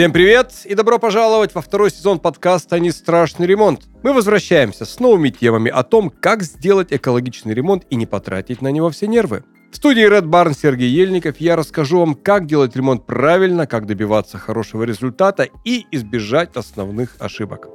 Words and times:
Всем 0.00 0.14
привет 0.14 0.62
и 0.64 0.74
добро 0.74 0.98
пожаловать 0.98 1.54
во 1.54 1.60
второй 1.60 1.90
сезон 1.90 2.20
подкаста 2.20 2.80
«Не 2.80 2.90
страшный 2.90 3.46
ремонт». 3.46 3.82
Мы 4.02 4.14
возвращаемся 4.14 4.86
с 4.86 4.98
новыми 4.98 5.28
темами 5.28 5.70
о 5.70 5.82
том, 5.82 6.08
как 6.08 6.42
сделать 6.42 6.90
экологичный 6.90 7.52
ремонт 7.52 7.84
и 7.90 7.96
не 7.96 8.06
потратить 8.06 8.62
на 8.62 8.68
него 8.68 8.88
все 8.88 9.08
нервы. 9.08 9.44
В 9.70 9.76
студии 9.76 10.10
Red 10.10 10.22
Barn 10.22 10.56
Сергей 10.56 10.88
Ельников 10.88 11.36
я 11.36 11.54
расскажу 11.54 11.98
вам, 11.98 12.14
как 12.14 12.46
делать 12.46 12.74
ремонт 12.74 13.04
правильно, 13.04 13.66
как 13.66 13.84
добиваться 13.84 14.38
хорошего 14.38 14.84
результата 14.84 15.46
и 15.66 15.84
избежать 15.90 16.56
основных 16.56 17.16
ошибок. 17.18 17.68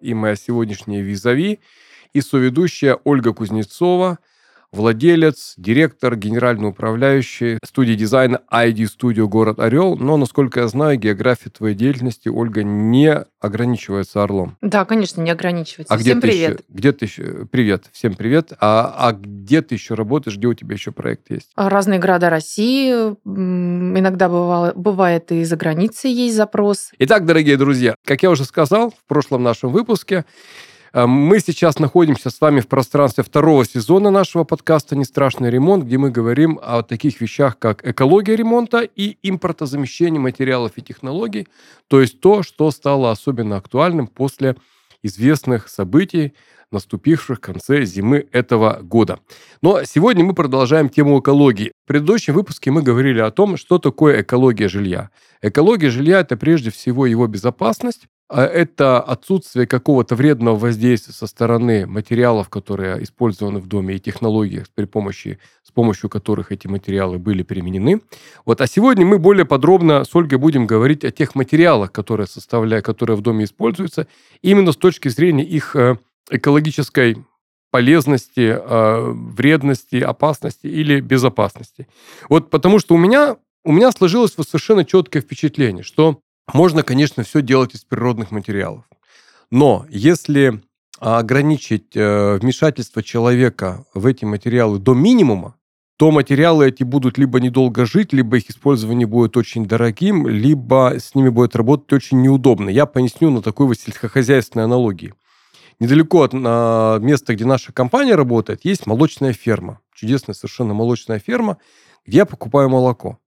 И 0.00 0.14
моя 0.14 0.34
сегодняшняя 0.34 1.02
визави 1.02 1.60
и 2.14 2.22
соведущая 2.22 2.98
Ольга 3.04 3.34
Кузнецова– 3.34 4.18
владелец, 4.74 5.54
директор, 5.56 6.16
генеральный 6.16 6.68
управляющий 6.68 7.58
студии 7.64 7.94
дизайна 7.94 8.40
ID 8.52 8.88
Studio 8.88 9.26
город 9.26 9.60
Орел. 9.60 9.96
Но, 9.96 10.16
насколько 10.16 10.60
я 10.60 10.68
знаю, 10.68 10.98
география 10.98 11.50
твоей 11.50 11.74
деятельности, 11.74 12.28
Ольга, 12.28 12.62
не 12.64 13.24
ограничивается 13.40 14.22
Орлом. 14.22 14.56
Да, 14.60 14.84
конечно, 14.84 15.20
не 15.20 15.30
ограничивается. 15.30 15.94
А 15.94 15.98
Всем 15.98 16.18
где 16.18 16.28
привет. 16.28 16.50
Еще, 16.50 16.64
где 16.68 16.92
ты 16.92 17.04
еще? 17.04 17.46
Привет, 17.50 17.84
всем 17.92 18.14
привет. 18.14 18.52
А, 18.60 18.94
а 18.98 19.12
где 19.12 19.62
ты 19.62 19.74
еще 19.74 19.94
работаешь? 19.94 20.36
Где 20.36 20.48
у 20.48 20.54
тебя 20.54 20.74
еще 20.74 20.92
проект 20.92 21.30
есть? 21.30 21.50
Разные 21.56 21.98
города 21.98 22.30
России. 22.30 22.90
Иногда 23.24 24.28
бывало, 24.28 24.72
бывает 24.74 25.30
и 25.32 25.44
за 25.44 25.56
границей 25.56 26.10
есть 26.10 26.36
запрос. 26.36 26.90
Итак, 26.98 27.24
дорогие 27.26 27.56
друзья, 27.56 27.94
как 28.04 28.22
я 28.22 28.30
уже 28.30 28.44
сказал 28.44 28.90
в 28.90 29.04
прошлом 29.06 29.42
нашем 29.42 29.70
выпуске, 29.70 30.24
мы 30.94 31.40
сейчас 31.40 31.80
находимся 31.80 32.30
с 32.30 32.40
вами 32.40 32.60
в 32.60 32.68
пространстве 32.68 33.24
второго 33.24 33.64
сезона 33.64 34.12
нашего 34.12 34.44
подкаста 34.44 34.94
«Не 34.94 35.04
страшный 35.04 35.50
ремонт», 35.50 35.84
где 35.84 35.98
мы 35.98 36.10
говорим 36.10 36.60
о 36.62 36.84
таких 36.84 37.20
вещах, 37.20 37.58
как 37.58 37.84
экология 37.84 38.36
ремонта 38.36 38.82
и 38.82 39.18
импортозамещение 39.24 40.20
материалов 40.20 40.72
и 40.76 40.82
технологий, 40.82 41.48
то 41.88 42.00
есть 42.00 42.20
то, 42.20 42.44
что 42.44 42.70
стало 42.70 43.10
особенно 43.10 43.56
актуальным 43.56 44.06
после 44.06 44.54
известных 45.02 45.68
событий, 45.68 46.32
наступивших 46.74 47.38
в 47.38 47.40
конце 47.40 47.84
зимы 47.84 48.26
этого 48.32 48.80
года. 48.82 49.18
Но 49.62 49.82
сегодня 49.84 50.24
мы 50.24 50.34
продолжаем 50.34 50.90
тему 50.90 51.20
экологии. 51.20 51.72
В 51.84 51.88
предыдущем 51.88 52.34
выпуске 52.34 52.70
мы 52.70 52.82
говорили 52.82 53.20
о 53.20 53.30
том, 53.30 53.56
что 53.56 53.78
такое 53.78 54.20
экология 54.20 54.68
жилья. 54.68 55.10
Экология 55.40 55.90
жилья– 55.90 56.20
это 56.20 56.36
прежде 56.36 56.70
всего 56.70 57.06
его 57.06 57.26
безопасность, 57.26 58.06
а 58.28 58.44
это 58.44 59.00
отсутствие 59.00 59.66
какого-то 59.66 60.14
вредного 60.14 60.56
воздействия 60.56 61.12
со 61.12 61.26
стороны 61.26 61.86
материалов, 61.86 62.48
которые 62.48 63.02
использованы 63.02 63.58
в 63.58 63.66
доме, 63.66 63.96
и 63.96 64.00
технологий, 64.00 64.62
при 64.74 64.86
помощи, 64.86 65.38
с 65.62 65.70
помощью 65.70 66.08
которых 66.08 66.50
эти 66.50 66.66
материалы 66.66 67.18
были 67.18 67.42
применены. 67.42 68.00
Вот. 68.46 68.62
А 68.62 68.66
сегодня 68.66 69.04
мы 69.04 69.18
более 69.18 69.44
подробно 69.44 70.04
с 70.04 70.14
Ольгой 70.16 70.38
будем 70.38 70.66
говорить 70.66 71.04
о 71.04 71.10
тех 71.10 71.34
материалах, 71.34 71.92
которые, 71.92 72.26
составляют, 72.26 72.86
которые 72.86 73.16
в 73.16 73.20
доме 73.20 73.44
используются, 73.44 74.08
именно 74.40 74.72
с 74.72 74.76
точки 74.76 75.08
зрения 75.08 75.44
их 75.44 75.76
э, 75.76 75.98
экологической 76.30 77.24
полезности, 77.70 78.56
э, 78.56 79.12
вредности, 79.12 79.96
опасности 79.96 80.66
или 80.66 81.00
безопасности. 81.00 81.88
Вот 82.28 82.50
потому 82.50 82.78
что 82.78 82.94
у 82.94 82.98
меня, 82.98 83.36
у 83.64 83.72
меня 83.72 83.90
сложилось 83.90 84.34
вот 84.36 84.48
совершенно 84.48 84.84
четкое 84.84 85.22
впечатление, 85.22 85.82
что 85.82 86.20
можно, 86.52 86.82
конечно, 86.82 87.24
все 87.24 87.42
делать 87.42 87.74
из 87.74 87.84
природных 87.84 88.30
материалов. 88.30 88.84
Но 89.50 89.86
если 89.88 90.62
ограничить 91.00 91.96
э, 91.96 92.38
вмешательство 92.40 93.02
человека 93.02 93.84
в 93.92 94.06
эти 94.06 94.24
материалы 94.24 94.78
до 94.78 94.94
минимума, 94.94 95.56
то 95.96 96.10
материалы 96.10 96.68
эти 96.68 96.82
будут 96.82 97.18
либо 97.18 97.40
недолго 97.40 97.86
жить, 97.86 98.12
либо 98.12 98.36
их 98.36 98.50
использование 98.50 99.06
будет 99.06 99.36
очень 99.36 99.66
дорогим, 99.66 100.26
либо 100.26 100.94
с 100.98 101.14
ними 101.14 101.28
будет 101.28 101.54
работать 101.54 101.92
очень 101.92 102.20
неудобно. 102.20 102.68
Я 102.68 102.86
поясню 102.86 103.30
на 103.30 103.42
такой 103.42 103.66
вот 103.66 103.78
сельскохозяйственной 103.78 104.64
аналогии. 104.64 105.14
Недалеко 105.80 106.22
от 106.22 106.32
места, 106.32 107.34
где 107.34 107.44
наша 107.44 107.72
компания 107.72 108.14
работает, 108.14 108.64
есть 108.64 108.86
молочная 108.86 109.32
ферма. 109.32 109.80
Чудесная 109.94 110.34
совершенно 110.34 110.74
молочная 110.74 111.18
ферма, 111.18 111.58
где 112.06 112.18
я 112.18 112.26
покупаю 112.26 112.68
молоко. 112.68 113.18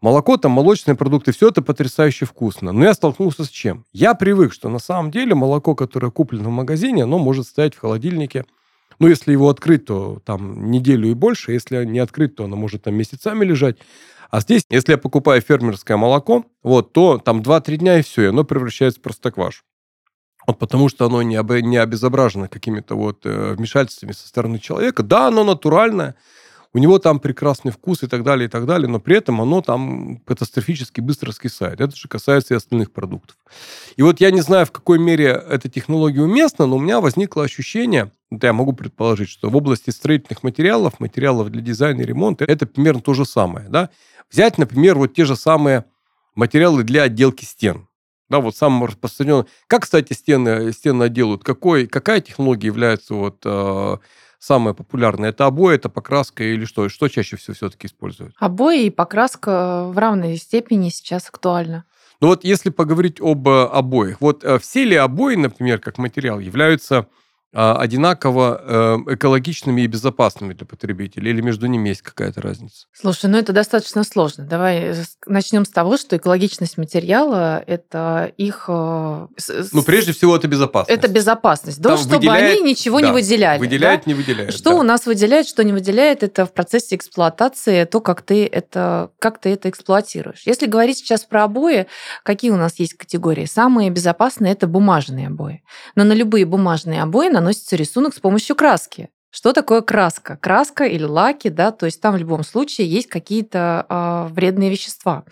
Молоко, 0.00 0.36
там 0.36 0.52
молочные 0.52 0.96
продукты, 0.96 1.32
все 1.32 1.48
это 1.48 1.62
потрясающе 1.62 2.26
вкусно. 2.26 2.72
Но 2.72 2.84
я 2.84 2.92
столкнулся 2.92 3.44
с 3.44 3.48
чем? 3.48 3.84
Я 3.92 4.14
привык, 4.14 4.52
что 4.52 4.68
на 4.68 4.78
самом 4.78 5.10
деле 5.10 5.34
молоко, 5.34 5.74
которое 5.74 6.10
куплено 6.10 6.50
в 6.50 6.52
магазине, 6.52 7.04
оно 7.04 7.18
может 7.18 7.46
стоять 7.46 7.74
в 7.74 7.80
холодильнике. 7.80 8.44
Ну, 8.98 9.08
если 9.08 9.32
его 9.32 9.48
открыть, 9.48 9.86
то 9.86 10.20
там 10.24 10.70
неделю 10.70 11.08
и 11.10 11.14
больше. 11.14 11.52
Если 11.52 11.84
не 11.84 12.00
открыть, 12.00 12.36
то 12.36 12.44
оно 12.44 12.56
может 12.56 12.82
там 12.82 12.94
месяцами 12.94 13.44
лежать. 13.44 13.76
А 14.30 14.40
здесь, 14.40 14.64
если 14.68 14.92
я 14.92 14.98
покупаю 14.98 15.40
фермерское 15.40 15.96
молоко, 15.96 16.44
вот, 16.62 16.92
то 16.92 17.18
там 17.18 17.40
2-3 17.40 17.76
дня 17.76 17.98
и 17.98 18.02
все, 18.02 18.22
и 18.22 18.26
оно 18.26 18.44
превращается 18.44 19.00
в 19.00 19.02
простокваш. 19.02 19.64
Вот 20.46 20.58
потому 20.58 20.88
что 20.88 21.06
оно 21.06 21.22
не, 21.22 21.36
об, 21.36 21.52
не 21.52 21.76
обезображено 21.76 22.48
какими-то 22.48 22.96
вот 22.96 23.24
э, 23.24 23.54
вмешательствами 23.54 24.12
со 24.12 24.28
стороны 24.28 24.58
человека. 24.58 25.02
Да, 25.02 25.28
оно 25.28 25.44
натуральное, 25.44 26.16
у 26.74 26.78
него 26.78 26.98
там 26.98 27.20
прекрасный 27.20 27.70
вкус 27.70 28.02
и 28.02 28.08
так 28.08 28.24
далее, 28.24 28.46
и 28.46 28.50
так 28.50 28.66
далее, 28.66 28.88
но 28.88 28.98
при 28.98 29.16
этом 29.16 29.40
оно 29.40 29.62
там 29.62 30.18
катастрофически 30.26 31.00
быстро 31.00 31.30
скисает. 31.30 31.80
Это 31.80 31.94
же 31.94 32.08
касается 32.08 32.54
и 32.54 32.56
остальных 32.56 32.92
продуктов. 32.92 33.36
И 33.96 34.02
вот 34.02 34.20
я 34.20 34.32
не 34.32 34.40
знаю, 34.40 34.66
в 34.66 34.72
какой 34.72 34.98
мере 34.98 35.40
эта 35.48 35.68
технология 35.68 36.22
уместна, 36.22 36.66
но 36.66 36.76
у 36.76 36.80
меня 36.80 37.00
возникло 37.00 37.44
ощущение, 37.44 38.10
да, 38.30 38.48
я 38.48 38.52
могу 38.52 38.72
предположить, 38.72 39.28
что 39.28 39.50
в 39.50 39.56
области 39.56 39.90
строительных 39.90 40.42
материалов, 40.42 40.98
материалов 40.98 41.50
для 41.50 41.62
дизайна 41.62 42.00
и 42.02 42.06
ремонта, 42.06 42.44
это 42.44 42.66
примерно 42.66 43.00
то 43.00 43.14
же 43.14 43.24
самое. 43.24 43.68
Да? 43.68 43.90
Взять, 44.30 44.58
например, 44.58 44.98
вот 44.98 45.14
те 45.14 45.24
же 45.24 45.36
самые 45.36 45.84
материалы 46.34 46.82
для 46.82 47.04
отделки 47.04 47.44
стен. 47.44 47.86
Да, 48.34 48.40
вот 48.40 48.56
самым 48.56 48.86
распространенным. 48.86 49.46
Как, 49.68 49.82
кстати, 49.82 50.12
стены, 50.12 50.72
стены 50.72 51.08
делают? 51.08 51.44
Какой, 51.44 51.86
какая 51.86 52.20
технология 52.20 52.66
является 52.66 53.14
вот, 53.14 53.36
э, 53.44 53.96
самое 54.40 54.74
популярное? 54.74 55.28
Это 55.28 55.46
обои, 55.46 55.76
это 55.76 55.88
покраска 55.88 56.42
или 56.42 56.64
что? 56.64 56.88
Что 56.88 57.06
чаще 57.06 57.36
всего 57.36 57.54
все-таки 57.54 57.86
используют? 57.86 58.34
Обои 58.40 58.86
и 58.86 58.90
покраска 58.90 59.84
в 59.84 59.96
равной 59.96 60.36
степени 60.36 60.88
сейчас 60.88 61.28
актуальны. 61.28 61.84
Ну 62.20 62.26
вот 62.26 62.42
если 62.42 62.70
поговорить 62.70 63.20
об 63.20 63.46
э, 63.46 63.66
обоих, 63.66 64.20
вот 64.20 64.42
э, 64.42 64.58
все 64.58 64.82
ли 64.82 64.96
обои, 64.96 65.36
например, 65.36 65.78
как 65.78 65.98
материал, 65.98 66.40
являются 66.40 67.06
одинаково 67.54 68.60
э, 69.06 69.14
экологичными 69.14 69.82
и 69.82 69.86
безопасными 69.86 70.54
для 70.54 70.66
потребителей? 70.66 71.30
Или 71.30 71.40
между 71.40 71.66
ними 71.66 71.90
есть 71.90 72.02
какая-то 72.02 72.42
разница? 72.42 72.86
Слушай, 72.92 73.30
ну 73.30 73.38
это 73.38 73.52
достаточно 73.52 74.04
сложно. 74.04 74.44
Давай 74.44 74.94
начнем 75.26 75.64
с 75.64 75.68
того, 75.68 75.96
что 75.96 76.16
экологичность 76.16 76.78
материала– 76.78 77.62
это 77.66 78.32
их… 78.36 78.66
Э, 78.68 79.28
ну, 79.72 79.82
прежде 79.82 80.12
всего, 80.12 80.36
это 80.36 80.48
безопасность. 80.48 80.98
Это 80.98 81.08
безопасность. 81.08 81.80
Да, 81.80 81.96
чтобы 81.96 82.16
выделяет, 82.16 82.60
они 82.60 82.70
ничего 82.70 83.00
да, 83.00 83.06
не 83.06 83.12
выделяли. 83.12 83.58
Выделяет, 83.58 84.00
да? 84.04 84.10
не 84.10 84.14
выделяет. 84.14 84.52
Что 84.52 84.70
да. 84.70 84.76
у 84.76 84.82
нас 84.82 85.06
выделяет, 85.06 85.46
что 85.46 85.62
не 85.64 85.72
выделяет, 85.72 86.22
это 86.22 86.46
в 86.46 86.52
процессе 86.52 86.96
эксплуатации, 86.96 87.84
то, 87.84 88.00
как 88.00 88.22
ты 88.22 88.46
это, 88.46 89.10
как 89.18 89.38
ты 89.38 89.50
это 89.50 89.68
эксплуатируешь. 89.68 90.42
Если 90.44 90.66
говорить 90.66 90.98
сейчас 90.98 91.24
про 91.24 91.44
обои, 91.44 91.86
какие 92.22 92.50
у 92.50 92.56
нас 92.56 92.78
есть 92.78 92.94
категории? 92.94 93.44
Самые 93.44 93.90
безопасные– 93.90 94.52
это 94.54 94.66
бумажные 94.66 95.28
обои. 95.28 95.62
Но 95.94 96.04
на 96.04 96.12
любые 96.12 96.44
бумажные 96.46 97.02
обои 97.02 97.28
наносится 97.44 97.76
рисунок 97.76 98.14
с 98.14 98.20
помощью 98.20 98.56
краски. 98.56 99.10
Что 99.30 99.52
такое 99.52 99.82
краска? 99.82 100.38
Краска 100.40 100.84
или 100.84 101.02
лаки, 101.02 101.48
да, 101.48 101.72
то 101.72 101.86
есть 101.86 102.00
там 102.00 102.14
в 102.14 102.18
любом 102.18 102.44
случае 102.44 102.86
есть 102.86 103.08
какие-то 103.08 103.84
э, 103.88 104.32
вредные 104.32 104.70
вещества. 104.70 105.24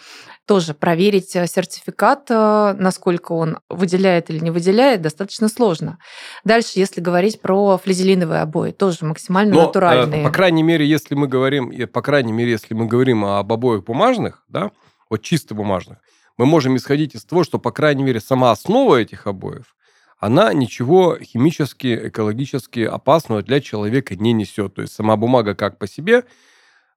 Тоже 0.44 0.74
проверить 0.74 1.36
э, 1.36 1.46
сертификат, 1.46 2.26
э, 2.28 2.74
насколько 2.78 3.32
он 3.32 3.60
выделяет 3.70 4.28
или 4.28 4.40
не 4.40 4.50
выделяет, 4.50 5.02
достаточно 5.02 5.48
сложно. 5.48 5.98
Дальше, 6.44 6.72
если 6.74 7.00
говорить 7.00 7.40
про 7.40 7.78
флизелиновые 7.78 8.42
обои, 8.42 8.72
тоже 8.72 8.98
максимально 9.02 9.54
Но, 9.54 9.66
натуральные. 9.66 10.22
Э, 10.22 10.24
по 10.24 10.32
крайней 10.32 10.64
мере, 10.64 10.84
если 10.84 11.14
мы 11.14 11.28
говорим, 11.28 11.72
по 11.86 12.02
крайней 12.02 12.32
мере, 12.32 12.50
если 12.50 12.74
мы 12.74 12.86
говорим 12.86 13.24
об 13.24 13.52
обоях 13.52 13.84
бумажных, 13.84 14.44
да, 14.48 14.72
вот 15.08 15.22
чисто 15.22 15.54
бумажных, 15.54 15.98
мы 16.36 16.44
можем 16.44 16.76
исходить 16.76 17.14
из 17.14 17.24
того, 17.24 17.44
что, 17.44 17.60
по 17.60 17.70
крайней 17.70 18.02
мере, 18.02 18.20
сама 18.20 18.50
основа 18.50 18.96
этих 18.96 19.28
обоев 19.28 19.74
она 20.22 20.54
ничего 20.54 21.18
химически, 21.20 22.08
экологически 22.08 22.78
опасного 22.84 23.42
для 23.42 23.60
человека 23.60 24.14
не 24.14 24.32
несет. 24.32 24.72
То 24.74 24.82
есть 24.82 24.94
сама 24.94 25.16
бумага 25.16 25.56
как 25.56 25.78
по 25.78 25.88
себе 25.88 26.22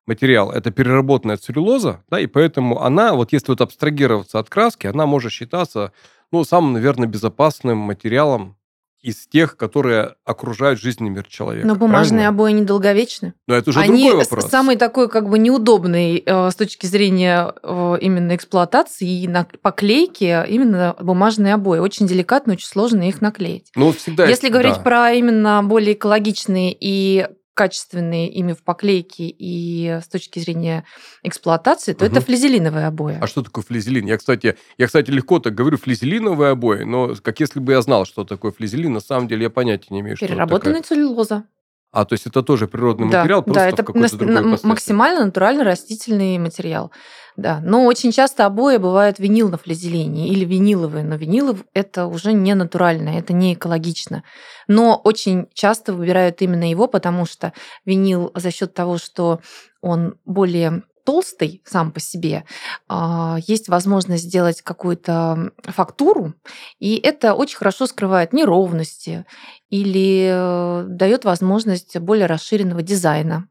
материал, 0.06 0.51
это 0.51 0.69
переработанная 0.69 1.38
целлюлоза, 1.38 2.04
да, 2.07 2.19
и 2.19 2.27
поэтому 2.27 2.83
она, 2.83 3.16
вот 3.16 3.33
если 3.33 3.48
вот 3.48 3.62
абстрагироваться 3.62 4.38
от 4.38 4.48
краски, 4.48 4.86
она 4.86 5.07
может 5.07 5.31
считаться, 5.31 5.92
ну, 6.31 6.44
самым, 6.44 6.74
наверное, 6.74 7.07
безопасным 7.07 7.80
материалом 7.80 8.57
из 9.06 9.28
тех, 9.28 9.56
которые 9.56 10.16
окружают 10.25 10.80
жизненный 10.81 11.12
мир 11.12 11.28
человека. 11.28 11.68
Но 11.68 11.75
бумажные 11.75 12.22
правильно? 12.22 12.30
обои 12.30 12.52
недолговечны. 12.54 13.36
Но 13.46 13.54
это 13.54 13.69
уже 13.69 13.81
Они 13.81 14.02
другой 14.10 14.25
вопрос. 14.25 14.50
самый 14.50 14.78
такой 14.78 15.10
как 15.10 15.30
бы 15.30 15.38
неудобный 15.38 16.24
э, 16.25 16.50
с 16.50 16.56
точки 16.56 16.88
зрения 16.88 17.54
э, 17.62 17.98
именно 18.02 18.36
эксплуатации 18.36 19.07
и 19.07 19.28
на 19.28 19.46
поклейки 19.62 20.44
именно 20.48 20.96
бумажные 21.00 21.54
обои. 21.54 21.78
Очень 21.78 22.07
деликатно, 22.07 22.54
очень 22.54 22.68
сложно 22.68 23.07
их 23.07 23.22
наклеить. 23.22 23.68
Ну, 23.75 23.92
всегда 23.92 24.25
Если 24.25 24.48
есть, 24.48 24.54
говорить 24.54 24.78
да. 24.78 24.81
про 24.81 25.12
именно 25.12 25.62
более 25.63 25.94
экологичные 25.94 26.75
и 26.80 27.28
качественные 27.56 28.30
ими 28.30 28.54
в 28.54 28.62
поклейке 28.62 29.28
и 29.28 30.00
с 30.04 30.07
точки 30.07 30.40
зрения 30.40 30.86
эксплуатации, 31.24 31.94
то 31.94 32.06
угу. 32.06 32.12
это 32.12 32.22
флизелиновые 32.22 32.86
обои. 32.86 33.18
А 33.19 33.25
что 33.25 33.42
такое 33.42 33.63
флизелин? 33.63 34.06
Я, 34.06 34.18
кстати, 34.18 34.57
я, 34.78 34.86
кстати, 34.86 35.10
легко 35.10 35.40
так 35.40 35.56
говорю 35.56 35.78
флизелиновые 35.78 36.52
обои, 36.52 36.84
но 36.84 37.16
как 37.16 37.40
если 37.40 37.60
бы 37.60 37.72
я 37.72 37.81
знал, 37.81 38.06
что 38.06 38.25
такое 38.25 38.52
флизелин, 38.52 38.94
на 38.94 39.00
самом 39.00 39.28
деле 39.28 39.44
я 39.44 39.50
понятия 39.50 39.88
не 39.90 40.02
имею. 40.02 40.18
Переработанная 40.18 40.84
что 40.84 40.90
такая... 40.90 41.02
целлюлоза. 41.06 41.46
А, 41.95 42.03
то 42.03 42.12
есть 42.12 42.27
это 42.27 42.44
тоже 42.44 42.68
природный 42.68 43.09
да, 43.09 43.19
материал, 43.19 43.42
просто 43.42 43.62
да, 43.62 43.69
это 43.69 43.83
в 43.83 43.86
какой-то 43.86 44.18
другой 44.18 44.59
максимально 44.63 45.24
натуральный 45.24 45.63
растительный 45.63 46.38
материал. 46.38 46.92
Да, 47.38 47.62
но 47.63 47.86
очень 47.86 48.12
часто 48.12 48.45
обои 48.45 48.75
бывают 48.75 49.18
винил 49.18 49.50
на 49.50 49.57
флизелине 49.57 50.27
или 50.27 50.44
виниловые, 50.44 51.06
но 51.06 51.15
винилы 51.15 51.57
это 51.74 52.07
уже 52.07 52.33
не 52.33 52.53
натурально, 52.53 53.18
это 53.18 53.31
не 53.31 53.53
экологично. 53.53 54.24
Но 54.68 55.00
очень 55.01 55.47
часто 55.53 55.94
выбирают 55.94 56.42
именно 56.42 56.69
его, 56.69 56.88
потому 56.88 57.25
что 57.25 57.53
винил 57.86 58.30
за 58.36 58.51
счет 58.51 58.74
того, 58.74 58.98
что 58.98 59.39
он 59.80 60.15
более 60.25 60.83
толстый 61.06 61.62
сам 61.63 61.92
по 61.92 62.00
себе, 62.00 62.44
а, 62.90 63.38
есть 63.48 63.69
возможность 63.69 64.24
сделать 64.24 64.62
какую-то 64.62 65.52
фактуру, 65.63 66.34
и 66.80 66.98
это 66.98 67.34
очень 67.34 67.57
хорошо 67.57 67.88
скрывает 67.88 68.34
неровности 68.34 69.25
или 69.69 70.30
э, 70.31 70.86
дает 70.90 71.25
возможность 71.25 71.98
более 72.00 72.25
расширенного 72.25 72.81
дизайна. 72.81 73.48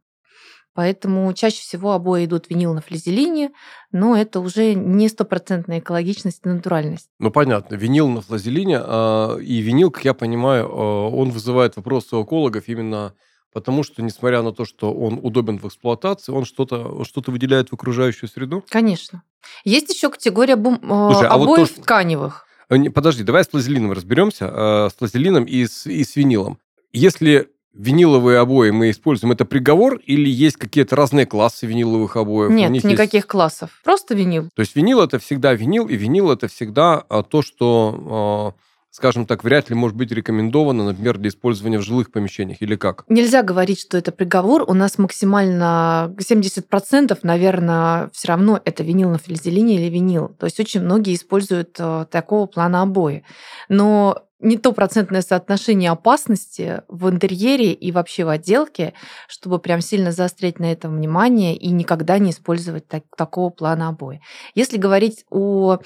Поэтому 0.75 1.33
чаще 1.35 1.61
всего 1.61 1.93
обои 1.93 2.25
идут 2.25 2.51
винил 2.51 2.75
на 2.75 2.81
флизелине, 2.81 3.53
но 3.93 4.17
это 4.17 4.41
уже 4.41 4.75
не 4.75 5.09
стопроцентная 5.09 5.79
экологичность 5.79 6.41
и 6.45 6.49
натуральность. 6.49 7.09
Ну, 7.21 7.31
понятно. 7.31 7.77
Винил 7.77 8.09
на 8.09 8.23
флизелине. 8.23 8.79
А, 8.81 9.37
и 9.39 9.61
винил, 9.61 9.93
как 9.93 10.05
я 10.05 10.15
понимаю, 10.15 10.69
а, 10.69 11.09
он 11.11 11.31
вызывает 11.31 11.77
вопросы 11.77 12.17
у 12.17 12.25
экологов 12.25 12.65
именно 12.67 13.15
потому 13.55 13.85
что, 13.85 14.03
несмотря 14.03 14.43
на 14.43 14.53
то, 14.53 14.67
что 14.67 14.93
он 14.93 15.19
удобен 15.23 15.59
в 15.59 15.67
эксплуатации, 15.67 16.33
он 16.33 16.45
что-то 16.45 17.05
что 17.05 17.23
выделяет 17.27 17.71
в 17.71 17.73
окружающую 17.73 18.29
среду? 18.29 18.63
Конечно. 18.69 19.23
Есть 19.65 19.95
еще 19.95 20.11
категория 20.11 20.57
бум... 20.57 20.79
Слушай, 20.83 21.29
а 21.29 21.35
обоев 21.35 21.71
вот 21.71 21.77
то, 21.77 21.83
тканевых. 21.83 22.47
Э, 22.69 22.91
подожди, 22.91 23.23
давай 23.23 23.45
с 23.45 23.49
плазелином 23.49 23.93
разберемся, 23.93 24.47
э, 24.47 24.89
с 24.91 24.95
плазелином 24.95 25.45
и 25.45 25.67
с, 25.67 25.87
и 25.87 26.03
с 26.03 26.17
винилом. 26.17 26.59
Если 26.93 27.49
виниловые 27.73 28.39
обои 28.39 28.71
мы 28.71 28.91
используем, 28.91 29.33
это 29.33 29.45
приговор 29.45 30.01
или 30.05 30.29
есть 30.29 30.57
какие-то 30.57 30.97
разные 30.97 31.27
классы 31.27 31.67
виниловых 31.67 32.17
обоев? 32.17 32.51
Нет, 32.51 32.71
никаких 32.71 33.15
есть... 33.15 33.27
классов, 33.27 33.71
просто 33.85 34.15
винил. 34.15 34.49
То 34.55 34.61
есть 34.61 34.75
винил 34.75 35.01
это 35.01 35.19
всегда 35.21 35.55
винил, 35.55 35.87
и 35.87 35.97
винил 35.97 36.31
это 36.33 36.49
всегда 36.49 37.05
а, 37.09 37.23
то, 37.23 37.43
что 37.43 38.55
скажем 38.95 39.27
так, 39.27 39.43
вряд 39.43 39.71
ли 39.71 39.75
может 39.75 39.97
быть 39.97 40.13
рекомендовано, 40.13 40.85
например, 40.85 41.19
для 41.19 41.29
использования 41.29 41.79
в 41.79 41.83
жилых 41.83 42.13
помещениях 42.13 42.63
или 42.63 42.77
как? 42.77 43.05
Нельзя 43.09 43.43
говорить, 43.43 43.81
что 43.81 43.99
это 43.99 44.13
приговор. 44.13 44.65
У 44.69 44.73
нас 44.73 44.99
максимально 44.99 46.15
70%, 46.17 47.19
наверное, 47.25 48.09
все 48.13 48.29
равно 48.29 48.61
это 48.65 48.85
винил 48.85 49.11
на 49.11 49.19
флизелине 49.19 49.75
или 49.75 49.91
винил. 49.91 50.29
То 50.29 50.47
есть 50.47 50.61
очень 50.61 50.81
многие 50.81 51.17
используют 51.17 51.75
э, 51.81 52.07
такого 52.09 52.47
плана 52.47 52.83
обои. 52.83 53.25
Но 53.69 54.23
не 54.39 54.59
то 54.59 54.71
процентное 54.71 55.23
соотношение 55.23 55.91
опасности 55.91 56.83
в 56.87 57.09
интерьере 57.09 57.73
и 57.73 57.91
вообще 57.91 58.25
в 58.25 58.29
отделке, 58.29 58.95
чтобы 59.27 59.59
прям 59.59 59.81
сильно 59.81 60.13
заострять 60.13 60.61
на 60.61 60.71
этом 60.71 60.95
внимание 60.95 61.57
и 61.57 61.71
никогда 61.71 62.19
не 62.19 62.31
использовать 62.31 62.87
так, 62.87 63.03
такого 63.17 63.51
плана 63.51 63.89
обои. 63.89 64.21
Если 64.55 64.77
говорить 64.77 65.25
о 65.31 65.81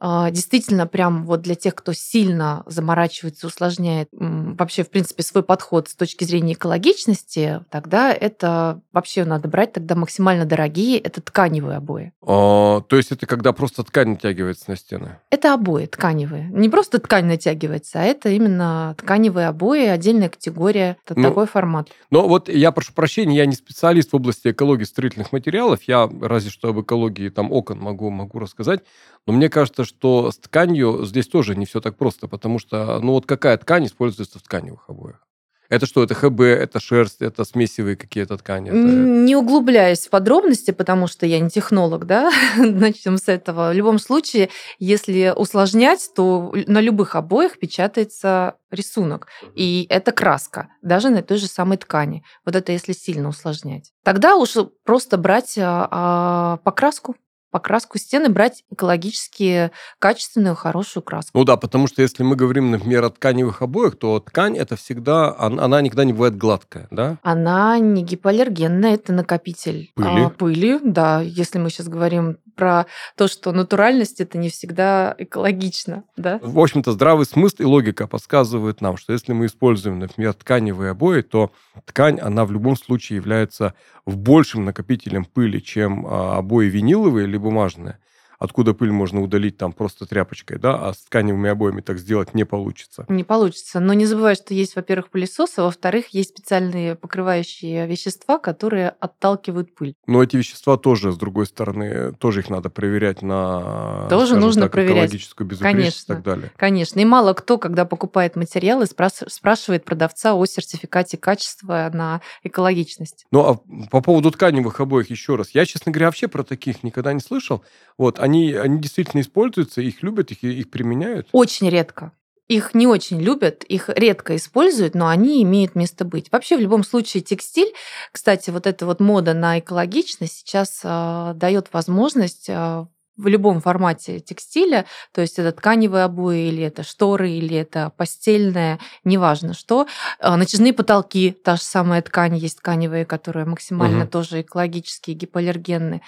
действительно 0.00 0.86
прям 0.86 1.24
вот 1.24 1.42
для 1.42 1.54
тех, 1.54 1.74
кто 1.74 1.92
сильно 1.92 2.62
заморачивается, 2.66 3.46
усложняет 3.46 4.08
вообще, 4.12 4.82
в 4.82 4.90
принципе, 4.90 5.22
свой 5.22 5.42
подход 5.42 5.88
с 5.88 5.94
точки 5.94 6.24
зрения 6.24 6.54
экологичности, 6.54 7.64
тогда 7.70 8.12
это 8.12 8.80
вообще 8.92 9.24
надо 9.24 9.48
брать 9.48 9.72
тогда 9.72 9.94
максимально 9.94 10.44
дорогие, 10.46 10.98
это 10.98 11.20
тканевые 11.20 11.76
обои. 11.78 12.12
А, 12.22 12.80
то 12.80 12.96
есть 12.96 13.12
это 13.12 13.26
когда 13.26 13.52
просто 13.52 13.84
ткань 13.84 14.10
натягивается 14.10 14.64
на 14.68 14.76
стены? 14.76 15.18
Это 15.30 15.54
обои 15.54 15.86
тканевые. 15.86 16.48
Не 16.50 16.68
просто 16.68 16.98
ткань 16.98 17.26
натягивается, 17.26 18.00
а 18.00 18.04
это 18.04 18.30
именно 18.30 18.94
тканевые 18.98 19.48
обои, 19.48 19.86
отдельная 19.86 20.28
категория, 20.28 20.96
это 21.04 21.18
ну, 21.18 21.28
такой 21.28 21.46
формат. 21.46 21.90
Но 22.10 22.26
вот 22.26 22.48
я 22.48 22.72
прошу 22.72 22.92
прощения, 22.94 23.36
я 23.36 23.46
не 23.46 23.54
специалист 23.54 24.12
в 24.12 24.16
области 24.16 24.48
экологии 24.48 24.84
строительных 24.84 25.32
материалов, 25.32 25.80
я 25.84 26.08
разве 26.20 26.50
что 26.50 26.68
об 26.68 26.80
экологии 26.80 27.28
там 27.28 27.52
окон 27.52 27.78
могу, 27.80 28.10
могу 28.10 28.38
рассказать, 28.38 28.80
но 29.26 29.32
мне 29.32 29.48
кажется, 29.48 29.84
что 29.90 30.30
с 30.30 30.38
тканью 30.38 31.04
здесь 31.04 31.28
тоже 31.28 31.54
не 31.56 31.66
все 31.66 31.80
так 31.80 31.96
просто, 31.96 32.28
потому 32.28 32.58
что, 32.58 32.98
ну 33.00 33.12
вот 33.12 33.26
какая 33.26 33.56
ткань 33.58 33.86
используется 33.86 34.38
в 34.38 34.42
тканевых 34.42 34.88
обоях? 34.88 35.26
Это 35.70 35.86
что, 35.86 36.02
это 36.02 36.14
ХБ, 36.14 36.40
это 36.40 36.80
шерсть, 36.80 37.22
это 37.22 37.44
смесивые 37.44 37.94
какие-то 37.96 38.36
ткани? 38.36 38.70
Это... 38.70 38.76
Не 38.76 39.36
углубляясь 39.36 40.08
в 40.08 40.10
подробности, 40.10 40.72
потому 40.72 41.06
что 41.06 41.26
я 41.26 41.38
не 41.38 41.48
технолог, 41.48 42.06
да, 42.06 42.32
начнем 42.56 43.18
с 43.18 43.28
этого. 43.28 43.70
В 43.70 43.74
любом 43.74 44.00
случае, 44.00 44.50
если 44.80 45.32
усложнять, 45.34 46.10
то 46.16 46.52
на 46.66 46.80
любых 46.80 47.14
обоях 47.14 47.56
печатается 47.58 48.56
рисунок. 48.72 49.28
И 49.54 49.86
это 49.88 50.10
краска, 50.10 50.68
даже 50.82 51.08
на 51.08 51.22
той 51.22 51.38
же 51.38 51.46
самой 51.46 51.78
ткани. 51.78 52.24
Вот 52.44 52.56
это 52.56 52.72
если 52.72 52.92
сильно 52.92 53.28
усложнять. 53.28 53.92
Тогда 54.02 54.34
уж 54.34 54.56
просто 54.84 55.18
брать 55.18 55.56
а, 55.56 55.86
а, 55.88 56.56
покраску 56.64 57.14
покраску 57.50 57.98
стены 57.98 58.28
брать 58.28 58.64
экологически 58.70 59.70
качественную, 59.98 60.54
хорошую 60.54 61.02
краску. 61.02 61.36
Ну 61.38 61.44
да, 61.44 61.56
потому 61.56 61.86
что 61.86 62.02
если 62.02 62.22
мы 62.22 62.36
говорим, 62.36 62.70
например, 62.70 63.04
о 63.04 63.10
тканевых 63.10 63.62
обоях, 63.62 63.96
то 63.96 64.20
ткань 64.20 64.56
это 64.56 64.76
всегда, 64.76 65.34
она 65.36 65.80
никогда 65.80 66.04
не 66.04 66.12
бывает 66.12 66.36
гладкая, 66.36 66.88
да? 66.90 67.18
Она 67.22 67.78
не 67.78 68.02
гипоаллергенная, 68.02 68.94
это 68.94 69.12
накопитель 69.12 69.90
пыли. 69.94 70.24
А, 70.24 70.30
пыли, 70.30 70.78
да. 70.82 71.20
Если 71.20 71.58
мы 71.58 71.70
сейчас 71.70 71.88
говорим 71.88 72.38
про 72.60 72.86
то, 73.16 73.26
что 73.26 73.52
натуральность 73.52 74.20
это 74.20 74.36
не 74.36 74.50
всегда 74.50 75.14
экологично, 75.18 76.04
да? 76.16 76.38
В 76.42 76.58
общем-то, 76.58 76.92
здравый 76.92 77.26
смысл 77.26 77.56
и 77.60 77.64
логика 77.64 78.06
подсказывают 78.06 78.80
нам, 78.80 78.96
что 78.96 79.12
если 79.12 79.32
мы 79.32 79.46
используем, 79.46 79.98
например, 79.98 80.34
тканевые 80.34 80.90
обои, 80.90 81.22
то 81.22 81.52
ткань, 81.86 82.20
она 82.20 82.44
в 82.44 82.52
любом 82.52 82.76
случае 82.76 83.16
является 83.16 83.74
в 84.04 84.16
большим 84.16 84.64
накопителем 84.64 85.24
пыли, 85.24 85.62
чем 85.62 86.06
а, 86.06 86.38
обои 86.38 86.66
виниловые 86.66 87.26
или 87.40 87.48
бумажные 87.48 87.98
откуда 88.40 88.74
пыль 88.74 88.90
можно 88.90 89.22
удалить 89.22 89.58
там 89.58 89.72
просто 89.72 90.06
тряпочкой, 90.06 90.58
да, 90.58 90.88
а 90.88 90.94
с 90.94 91.02
тканевыми 91.04 91.50
обоями 91.50 91.82
так 91.82 91.98
сделать 91.98 92.34
не 92.34 92.44
получится. 92.44 93.04
Не 93.08 93.22
получится. 93.22 93.78
Но 93.78 93.92
не 93.92 94.06
забывай, 94.06 94.34
что 94.34 94.54
есть, 94.54 94.74
во-первых, 94.74 95.10
пылесос, 95.10 95.58
а 95.58 95.64
во-вторых, 95.64 96.08
есть 96.08 96.30
специальные 96.30 96.96
покрывающие 96.96 97.86
вещества, 97.86 98.38
которые 98.38 98.88
отталкивают 98.88 99.74
пыль. 99.74 99.94
Но 100.06 100.22
эти 100.22 100.36
вещества 100.36 100.76
тоже, 100.78 101.12
с 101.12 101.18
другой 101.18 101.46
стороны, 101.46 102.12
тоже 102.14 102.40
их 102.40 102.48
надо 102.48 102.70
проверять 102.70 103.22
на 103.22 104.08
тоже 104.08 104.36
нужно 104.36 104.62
так, 104.62 104.72
проверять. 104.72 104.96
экологическую 104.96 105.46
безупречность 105.46 106.06
Конечно. 106.06 106.12
и 106.12 106.16
так 106.16 106.24
далее. 106.24 106.52
Конечно. 106.56 106.98
И 106.98 107.04
мало 107.04 107.34
кто, 107.34 107.58
когда 107.58 107.84
покупает 107.84 108.36
материалы, 108.36 108.86
спрашивает 108.86 109.84
продавца 109.84 110.34
о 110.34 110.46
сертификате 110.46 111.18
качества 111.18 111.90
на 111.92 112.22
экологичность. 112.42 113.26
Ну, 113.30 113.40
а 113.40 113.86
по 113.90 114.00
поводу 114.00 114.30
тканевых 114.30 114.80
обоих 114.80 115.10
еще 115.10 115.36
раз. 115.36 115.50
Я, 115.50 115.66
честно 115.66 115.92
говоря, 115.92 116.06
вообще 116.06 116.26
про 116.26 116.42
таких 116.42 116.82
никогда 116.82 117.12
не 117.12 117.20
слышал. 117.20 117.62
Вот, 117.98 118.18
они, 118.18 118.29
они 118.30 118.78
действительно 118.78 119.20
используются, 119.20 119.80
их 119.80 120.02
любят, 120.02 120.30
их, 120.30 120.42
их 120.42 120.70
применяют? 120.70 121.28
Очень 121.32 121.68
редко. 121.70 122.12
Их 122.48 122.74
не 122.74 122.88
очень 122.88 123.20
любят, 123.20 123.62
их 123.62 123.88
редко 123.88 124.34
используют, 124.34 124.96
но 124.96 125.06
они 125.06 125.40
имеют 125.44 125.76
место 125.76 126.04
быть. 126.04 126.32
Вообще, 126.32 126.56
в 126.56 126.60
любом 126.60 126.82
случае, 126.82 127.22
текстиль, 127.22 127.72
кстати, 128.10 128.50
вот 128.50 128.66
эта 128.66 128.86
вот 128.86 128.98
мода 128.98 129.34
на 129.34 129.60
экологичность 129.60 130.38
сейчас 130.38 130.80
э, 130.82 131.32
дает 131.36 131.68
возможность 131.72 132.48
э, 132.48 132.86
в 133.16 133.26
любом 133.28 133.60
формате 133.60 134.18
текстиля, 134.18 134.86
то 135.12 135.20
есть 135.20 135.38
это 135.38 135.52
тканевые 135.52 136.04
обои, 136.04 136.48
или 136.48 136.64
это 136.64 136.82
шторы, 136.82 137.30
или 137.30 137.56
это 137.56 137.92
постельное, 137.96 138.80
неважно 139.04 139.54
что. 139.54 139.86
Натяжные 140.20 140.72
потолки, 140.72 141.30
та 141.30 141.56
же 141.56 141.62
самая 141.62 142.02
ткань, 142.02 142.36
есть 142.36 142.58
тканевые, 142.58 143.04
которые 143.04 143.46
максимально 143.46 144.04
угу. 144.04 144.10
тоже 144.10 144.40
экологические, 144.40 145.14
гипоаллергенные 145.14 146.02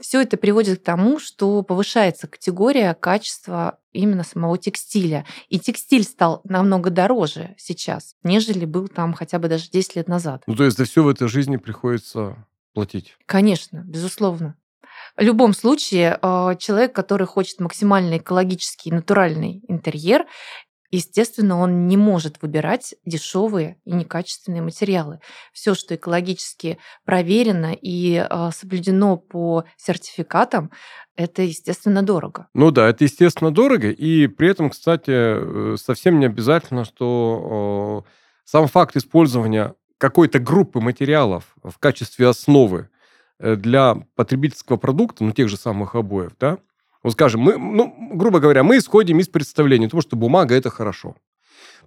все 0.00 0.22
это 0.22 0.36
приводит 0.36 0.80
к 0.80 0.84
тому, 0.84 1.18
что 1.18 1.62
повышается 1.62 2.26
категория 2.26 2.94
качества 2.94 3.78
именно 3.92 4.24
самого 4.24 4.58
текстиля. 4.58 5.26
И 5.48 5.58
текстиль 5.58 6.04
стал 6.04 6.40
намного 6.44 6.90
дороже 6.90 7.54
сейчас, 7.58 8.14
нежели 8.22 8.64
был 8.64 8.88
там 8.88 9.14
хотя 9.14 9.38
бы 9.38 9.48
даже 9.48 9.70
10 9.70 9.96
лет 9.96 10.08
назад. 10.08 10.42
Ну, 10.46 10.54
то 10.54 10.64
есть 10.64 10.78
за 10.78 10.84
все 10.84 11.02
в 11.02 11.08
этой 11.08 11.28
жизни 11.28 11.56
приходится 11.56 12.46
платить? 12.74 13.16
Конечно, 13.26 13.82
безусловно. 13.86 14.56
В 15.16 15.20
любом 15.20 15.52
случае, 15.52 16.18
э, 16.20 16.54
человек, 16.58 16.94
который 16.94 17.26
хочет 17.26 17.58
максимально 17.60 18.18
экологический, 18.18 18.92
натуральный 18.92 19.62
интерьер, 19.68 20.26
Естественно, 20.90 21.58
он 21.58 21.86
не 21.86 21.96
может 21.96 22.40
выбирать 22.40 22.94
дешевые 23.04 23.76
и 23.84 23.92
некачественные 23.92 24.62
материалы. 24.62 25.20
Все, 25.52 25.74
что 25.74 25.94
экологически 25.94 26.78
проверено 27.04 27.72
и 27.72 28.16
а, 28.16 28.50
соблюдено 28.52 29.16
по 29.16 29.64
сертификатам, 29.76 30.70
это, 31.14 31.42
естественно, 31.42 32.02
дорого. 32.02 32.48
Ну 32.54 32.70
да, 32.70 32.88
это, 32.88 33.04
естественно, 33.04 33.50
дорого. 33.50 33.90
И 33.90 34.28
при 34.28 34.48
этом, 34.50 34.70
кстати, 34.70 35.10
э, 35.10 35.76
совсем 35.76 36.20
не 36.20 36.26
обязательно, 36.26 36.84
что 36.84 38.04
сам 38.44 38.68
факт 38.68 38.96
использования 38.96 39.74
какой-то 39.98 40.38
группы 40.38 40.80
материалов 40.80 41.56
в 41.62 41.76
качестве 41.78 42.28
основы 42.28 42.88
э, 43.40 43.56
для 43.56 43.96
потребительского 44.14 44.76
продукта, 44.76 45.24
ну, 45.24 45.32
тех 45.32 45.48
же 45.48 45.56
самых 45.56 45.96
обоев, 45.96 46.32
да, 46.38 46.58
вот 47.08 47.14
скажем, 47.14 47.40
мы, 47.40 47.56
ну, 47.56 47.94
грубо 48.12 48.38
говоря, 48.38 48.62
мы 48.62 48.76
исходим 48.76 49.18
из 49.18 49.28
представления 49.28 49.88
того, 49.88 50.02
что 50.02 50.14
бумага– 50.14 50.54
это 50.56 50.68
хорошо. 50.68 51.16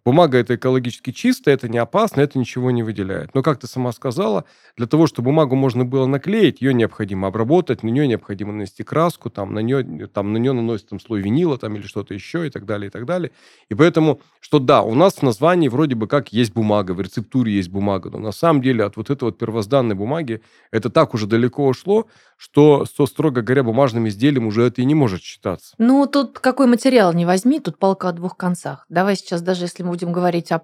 Бумага 0.04 0.40
это 0.40 0.56
экологически 0.56 1.12
чистая, 1.12 1.54
это 1.54 1.70
не 1.70 1.78
опасно, 1.78 2.22
это 2.22 2.40
ничего 2.40 2.72
не 2.72 2.82
выделяет. 2.82 3.36
Но, 3.36 3.44
как 3.44 3.60
ты 3.60 3.68
сама 3.68 3.92
сказала, 3.92 4.46
для 4.76 4.88
того, 4.88 5.06
чтобы 5.06 5.28
бумагу 5.28 5.56
можно 5.56 5.86
было 5.86 6.08
наклеить, 6.08 6.60
ее 6.60 6.74
необходимо 6.74 7.28
обработать, 7.28 7.84
на 7.84 7.90
нее 7.90 8.08
необходимо 8.08 8.52
нанести 8.52 8.84
краску, 8.84 9.30
там 9.30 9.54
на 9.54 9.60
нее, 9.60 10.08
там, 10.08 10.34
на 10.34 10.38
нее 10.38 10.54
наносит 10.54 10.90
там, 10.90 11.00
слой 11.00 11.22
винила 11.22 11.60
там, 11.60 11.76
или 11.76 11.86
что-то 11.86 12.16
еще 12.16 12.48
и 12.48 12.50
так 12.50 12.66
далее, 12.66 12.88
и 12.88 12.92
так 12.92 13.06
далее. 13.06 13.32
И 13.70 13.76
поэтому, 13.76 14.22
что 14.40 14.58
да, 14.58 14.82
у 14.82 14.96
нас 14.96 15.18
в 15.18 15.22
названии 15.22 15.68
вроде 15.68 15.94
бы 15.94 16.08
как 16.08 16.34
есть 16.34 16.54
бумага, 16.54 16.94
в 16.94 17.02
рецептуре 17.02 17.54
есть 17.54 17.70
бумага, 17.70 18.10
но 18.10 18.18
на 18.18 18.32
самом 18.32 18.64
деле 18.64 18.84
от 18.86 18.98
вот 18.98 19.12
этой 19.12 19.26
вот 19.26 19.38
первозданной 19.38 19.94
бумаги 19.94 20.42
это 20.72 20.90
так 20.90 21.14
уже 21.14 21.28
далеко 21.28 21.68
ушло, 21.68 22.08
что, 22.42 22.86
со, 22.86 23.06
строго 23.06 23.44
говоря, 23.44 23.62
бумажным 23.62 24.08
изделием 24.08 24.48
уже 24.48 24.64
это 24.64 24.82
и 24.82 24.86
не 24.86 24.96
может 24.96 25.22
считаться. 25.22 25.76
Ну, 25.78 26.08
тут 26.08 26.40
какой 26.40 26.66
материал 26.66 27.14
не 27.14 27.24
возьми, 27.24 27.60
тут 27.60 27.78
палка 27.78 28.10
о 28.10 28.14
двух 28.14 28.36
концах. 28.36 28.86
Давай 28.90 29.16
сейчас, 29.16 29.44
даже 29.44 29.66
если 29.66 29.84
мы 29.84 29.90
будем 29.92 30.12
говорить 30.12 30.52
о 30.52 30.64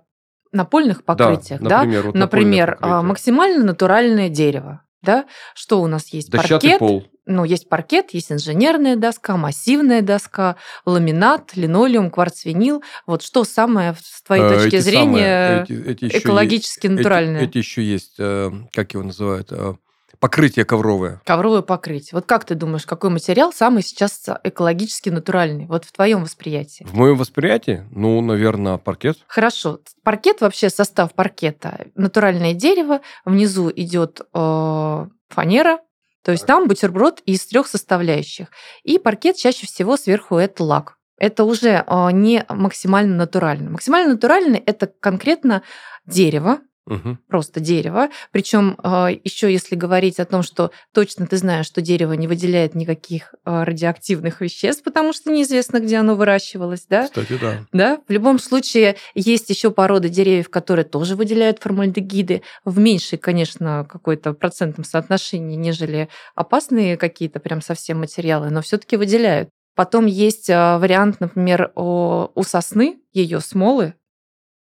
напольных 0.51 1.03
покрытиях, 1.03 1.61
да, 1.61 1.77
например, 1.83 2.05
вот 2.07 2.15
например 2.15 2.71
а, 2.71 2.75
покрытие. 2.77 3.01
максимально 3.03 3.63
натуральное 3.63 4.29
дерево, 4.29 4.81
да, 5.03 5.25
что 5.53 5.79
у 5.79 5.85
нас 5.85 6.07
есть? 6.07 6.31
Дощатый 6.31 6.71
паркет, 6.71 6.79
пол. 6.79 7.05
ну, 7.27 7.43
есть 7.43 7.69
паркет, 7.69 8.09
есть 8.11 8.31
инженерная 8.31 8.95
доска, 8.95 9.37
массивная 9.37 10.01
доска, 10.01 10.55
ламинат, 10.83 11.55
линолеум, 11.55 12.09
кварцвинил. 12.09 12.81
Вот 13.05 13.21
что 13.21 13.43
самое, 13.43 13.95
с 14.01 14.23
твоей 14.23 14.43
Э, 14.45 14.49
точки 14.55 14.67
эти 14.77 14.79
зрения, 14.81 15.65
самые, 15.67 15.93
эти- 15.93 16.05
эти 16.07 16.17
экологически 16.17 16.87
есть- 16.87 16.97
натуральное? 16.97 17.41
Эти, 17.41 17.49
эти 17.49 17.57
еще 17.59 17.83
есть, 17.83 18.15
э, 18.17 18.51
как 18.73 18.95
его 18.95 19.03
называют, 19.03 19.49
э, 19.51 19.75
покрытие 20.19 20.65
ковровое. 20.65 21.21
Ковровое 21.25 21.61
покрытие. 21.61 22.11
Вот 22.13 22.25
как 22.25 22.45
ты 22.45 22.55
думаешь, 22.55 22.85
какой 22.85 23.09
материал 23.09 23.53
самый 23.53 23.83
сейчас 23.83 24.25
экологически 24.43 25.09
натуральный? 25.09 25.65
Вот 25.67 25.85
в 25.85 25.91
твоем 25.91 26.23
восприятии. 26.23 26.85
В 26.89 26.93
моем 26.93 27.17
восприятии, 27.17 27.85
ну, 27.91 28.19
наверное, 28.21 28.77
паркет. 28.77 29.17
Хорошо. 29.27 29.79
Паркет 30.03 30.41
вообще 30.41 30.69
состав 30.69 31.13
паркета 31.13 31.87
натуральное 31.95 32.53
дерево, 32.53 33.01
внизу 33.25 33.71
идет 33.75 34.21
э, 34.33 35.05
фанера, 35.29 35.79
то 36.23 36.31
есть 36.31 36.45
там 36.45 36.67
бутерброд 36.67 37.21
из 37.25 37.45
трех 37.45 37.67
составляющих. 37.67 38.47
И 38.83 38.99
паркет 38.99 39.37
чаще 39.37 39.65
всего 39.65 39.97
сверху 39.97 40.37
это 40.37 40.63
лак. 40.63 40.97
Это 41.17 41.45
уже 41.45 41.85
э, 41.85 42.09
не 42.11 42.45
максимально 42.49 43.15
натурально. 43.15 43.71
Максимально 43.71 44.13
натурально 44.13 44.61
это 44.65 44.87
конкретно 44.87 45.63
дерево, 46.05 46.59
Мгм. 46.87 47.19
просто 47.27 47.59
дерево. 47.59 48.09
Причем 48.31 48.77
еще 49.23 49.51
если 49.51 49.75
говорить 49.75 50.19
о 50.19 50.25
том, 50.25 50.41
что 50.41 50.71
точно 50.93 51.27
ты 51.27 51.37
знаешь, 51.37 51.65
что 51.65 51.81
дерево 51.81 52.13
не 52.13 52.27
выделяет 52.27 52.75
никаких 52.75 53.33
э, 53.45 53.63
радиоактивных 53.63 54.41
веществ, 54.41 54.83
потому 54.83 55.13
что 55.13 55.31
неизвестно, 55.31 55.79
где 55.79 55.97
оно 55.97 56.15
выращивалось, 56.15 56.85
да? 56.89 57.03
Кстати, 57.05 57.37
да. 57.39 57.65
Да, 57.73 57.99
в 58.07 58.11
любом 58.11 58.39
случае 58.39 58.95
есть 59.15 59.49
еще 59.49 59.71
породы 59.71 60.09
деревьев, 60.09 60.49
которые 60.49 60.85
тоже 60.85 61.15
выделяют 61.15 61.59
формальдегиды 61.59 62.41
в 62.65 62.79
меньшей, 62.79 63.17
конечно, 63.17 63.85
какой-то 63.89 64.33
процентном 64.33 64.85
соотношении, 64.85 65.55
нежели 65.55 66.09
опасные 66.35 66.97
какие-то 66.97 67.39
прям 67.39 67.61
совсем 67.61 67.99
материалы, 67.99 68.49
но 68.49 68.61
все-таки 68.61 68.97
выделяют. 68.97 69.49
Потом 69.75 70.07
есть 70.07 70.49
а, 70.49 70.79
вариант, 70.79 71.19
например, 71.19 71.71
у 71.75 72.41
сосны, 72.43 72.99
ее 73.13 73.41
смолы, 73.41 73.93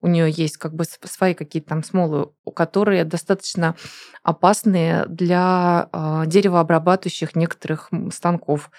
у 0.01 0.07
нее 0.07 0.29
есть 0.31 0.57
как 0.57 0.73
бы 0.73 0.83
свои 0.85 1.33
какие-то 1.33 1.69
там 1.69 1.83
смолы, 1.83 2.31
которые 2.55 3.05
достаточно 3.05 3.75
опасные 4.23 5.05
для 5.07 5.89
а, 5.91 6.25
деревообрабатывающих 6.25 7.35
некоторых 7.35 7.89
станков. 8.11 8.71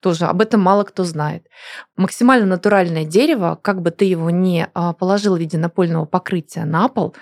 Тоже 0.00 0.26
об 0.26 0.40
этом 0.40 0.60
мало 0.60 0.84
кто 0.84 1.04
знает. 1.04 1.48
Максимально 1.96 2.46
натуральное 2.46 3.04
дерево, 3.04 3.58
как 3.60 3.82
бы 3.82 3.90
ты 3.90 4.04
его 4.04 4.30
не 4.30 4.68
а, 4.72 4.92
положил 4.92 5.36
в 5.36 5.40
виде 5.40 5.58
напольного 5.58 6.04
покрытия 6.04 6.64
на 6.64 6.88
пол, 6.88 7.16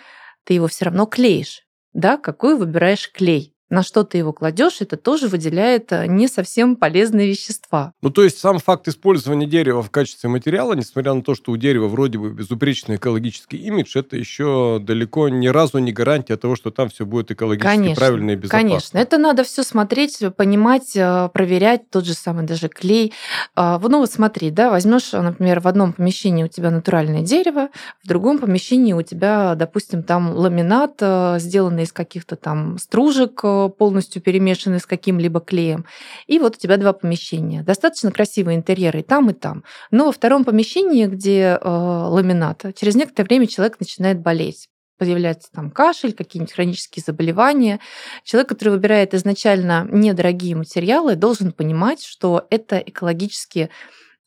ты 0.45 0.55
его 0.55 0.67
все 0.67 0.87
равно 0.87 1.07
клеишь. 1.07 1.63
Да, 1.93 2.19
какой 2.19 2.57
выбираешь 2.57 3.11
клей? 3.11 3.54
На 3.71 3.83
что 3.83 4.05
ты 4.05 4.19
его 4.19 4.33
кладешь, 4.33 4.81
это 4.81 4.97
тоже 4.97 5.27
выделяет 5.27 5.93
а, 5.93 6.07
не 6.07 6.29
совсем 6.29 6.77
полезные 6.77 7.29
вещества. 7.29 7.93
Ну, 8.03 8.11
то 8.11 8.23
есть 8.23 8.39
сам 8.39 8.59
факт 8.59 8.87
использования 8.89 9.47
дерева 9.47 9.83
в 9.83 9.91
качестве 9.91 10.29
материала, 10.29 10.75
несмотря 10.75 11.15
на 11.15 11.23
то, 11.23 11.35
что 11.35 11.51
у 11.51 11.57
дерева 11.57 11.89
вроде 11.89 12.19
бы 12.19 12.31
безупречный 12.31 12.97
экологический 12.97 13.57
имидж, 13.57 13.97
это 13.97 14.17
еще 14.17 14.79
далеко 14.83 15.31
ни 15.31 15.49
разу 15.49 15.79
не 15.79 15.93
гарантия 15.93 16.37
того, 16.37 16.57
что 16.57 16.71
там 16.71 16.91
все 16.91 17.07
будет 17.07 17.31
экологически 17.31 17.75
Конечно, 17.75 17.95
правильно 17.97 18.31
и 18.33 18.37
безопасно. 18.37 18.69
Конечно, 18.69 18.99
это 18.99 19.19
надо 19.19 19.45
все 19.45 19.63
смотреть, 19.63 20.23
понимать, 20.37 20.95
э, 20.95 21.31
проверять, 21.33 21.89
тот 21.91 22.05
же 22.05 22.13
самый 22.13 22.45
даже 22.45 22.69
клей. 22.69 23.15
А, 23.55 23.79
Ну 23.79 24.01
вот 24.01 24.13
смотри, 24.13 24.51
да, 24.51 24.71
возьмешь, 24.71 25.13
например, 25.13 25.61
в 25.61 25.69
одном 25.69 25.95
помещении 25.95 26.45
у 26.45 26.49
тебя 26.49 26.71
натуральное 26.71 27.23
дерево, 27.23 27.71
в 28.03 28.09
другом 28.09 28.39
помещении 28.39 28.93
у 28.93 29.03
тебя, 29.03 29.55
допустим, 29.55 30.03
там 30.03 30.35
ламинат, 30.35 30.97
э, 31.01 31.37
сделанный 31.39 31.85
из 31.85 31.93
каких-то 31.93 32.37
там 32.37 32.77
стружек, 32.79 33.41
э, 33.43 33.54
полностью 33.79 34.23
перемешанный 34.23 34.81
с 34.81 34.87
каким-либо 34.87 35.41
клеем. 35.41 35.85
И 36.27 36.39
вот 36.39 36.57
у 36.57 36.59
тебя 36.59 36.77
два 36.77 36.93
помещения. 36.93 37.63
Достаточно 37.63 38.11
красивые 38.13 38.57
интерьеры 38.57 39.01
и 39.01 39.03
там, 39.03 39.31
и 39.31 39.33
там. 39.33 39.65
Но 39.91 40.07
во 40.07 40.13
втором 40.13 40.45
помещении, 40.45 41.07
где 41.07 41.59
э, 41.61 41.69
ламинат, 41.69 42.65
через 42.77 42.95
некоторое 42.95 43.27
время 43.27 43.47
человек 43.47 43.81
начинает 43.81 44.21
болеть 44.21 44.69
появляется 44.97 45.51
там 45.53 45.71
кашель, 45.71 46.13
какие-нибудь 46.13 46.55
хронические 46.55 47.03
заболевания. 47.05 47.81
Человек, 48.23 48.49
который 48.49 48.71
выбирает 48.71 49.13
изначально 49.13 49.89
недорогие 49.91 50.55
материалы, 50.55 51.17
должен 51.17 51.53
понимать, 51.53 52.03
что 52.03 52.47
это 52.49 52.79
экологически 52.79 53.71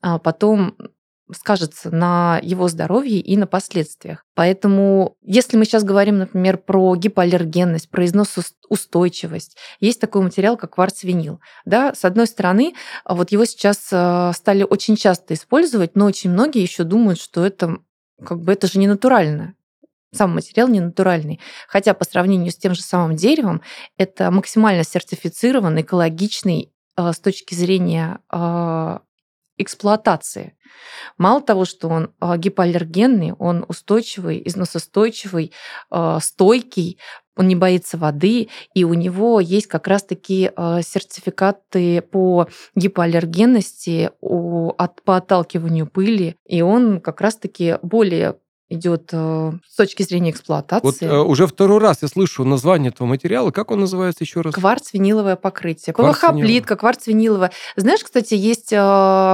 а, 0.01 0.19
потом 0.19 0.75
скажется 1.33 1.91
на 1.91 2.39
его 2.41 2.67
здоровье 2.67 3.19
и 3.19 3.35
на 3.37 3.47
последствиях. 3.47 4.23
Поэтому, 4.35 5.17
если 5.21 5.57
мы 5.57 5.65
сейчас 5.65 5.83
говорим, 5.83 6.19
например, 6.19 6.57
про 6.57 6.95
гипоаллергенность, 6.95 7.89
про 7.89 8.05
износоустойчивость, 8.05 9.57
есть 9.79 9.99
такой 9.99 10.21
материал, 10.21 10.57
как 10.57 10.75
кварцвинил. 10.75 11.39
Да, 11.65 11.93
с 11.93 12.05
одной 12.05 12.27
стороны, 12.27 12.73
а 13.03 13.15
вот 13.15 13.31
его 13.31 13.45
сейчас 13.45 13.89
а, 13.91 14.31
стали 14.33 14.63
очень 14.63 14.95
часто 14.95 15.33
использовать, 15.33 15.95
но 15.95 16.05
очень 16.05 16.31
многие 16.31 16.61
еще 16.61 16.83
думают, 16.83 17.19
что 17.19 17.45
это 17.45 17.77
как 18.23 18.41
бы 18.41 18.53
это 18.53 18.67
же 18.67 18.79
не 18.79 18.87
натурально 18.87 19.53
сам 20.13 20.33
материал 20.33 20.67
не 20.67 20.79
натуральный. 20.79 21.39
Хотя 21.67 21.93
по 21.93 22.05
сравнению 22.05 22.51
с 22.51 22.57
тем 22.57 22.73
же 22.73 22.81
самым 22.81 23.15
деревом, 23.15 23.61
это 23.97 24.31
максимально 24.31 24.83
сертифицированный, 24.83 25.81
экологичный 25.81 26.73
э, 26.97 27.11
с 27.11 27.19
точки 27.19 27.53
зрения 27.53 28.19
э, 28.31 28.99
эксплуатации. 29.57 30.57
Мало 31.17 31.41
того, 31.41 31.65
что 31.65 31.89
он 31.89 32.13
э, 32.21 32.37
гипоаллергенный, 32.37 33.33
он 33.33 33.65
устойчивый, 33.67 34.41
износостойчивый, 34.45 35.51
э, 35.91 36.17
стойкий, 36.21 36.99
он 37.35 37.47
не 37.47 37.55
боится 37.55 37.97
воды, 37.97 38.49
и 38.73 38.83
у 38.83 38.93
него 38.93 39.39
есть 39.39 39.67
как 39.67 39.87
раз-таки 39.87 40.51
э, 40.55 40.81
сертификаты 40.81 42.01
по 42.01 42.47
гипоаллергенности, 42.75 44.11
по 44.19 44.75
отталкиванию 44.77 45.87
пыли, 45.87 46.35
и 46.45 46.61
он 46.61 46.99
как 46.99 47.21
раз-таки 47.21 47.77
более 47.81 48.37
идет 48.69 49.09
э, 49.13 49.51
с 49.67 49.75
точки 49.75 50.03
зрения 50.03 50.31
Вот 50.31 50.35
эксплуатации. 50.35 51.05
э, 51.07 51.17
уже 51.19 51.47
второй 51.47 51.79
раз 51.79 52.01
я 52.01 52.07
слышу 52.07 52.43
название 52.43 52.89
этого 52.89 53.07
материала. 53.07 53.51
Как 53.51 53.71
он 53.71 53.79
называется 53.79 54.23
еще 54.23 54.41
раз? 54.41 54.53
Кварц-виниловое 54.53 55.35
покрытие. 55.37 55.93
Кварц 55.93 56.17
ПВХ-плитка, 56.19 56.75
кварц-виниловое. 56.75 57.51
Знаешь, 57.75 58.03
кстати, 58.03 58.33
есть 58.33 58.73
э, 58.73 58.77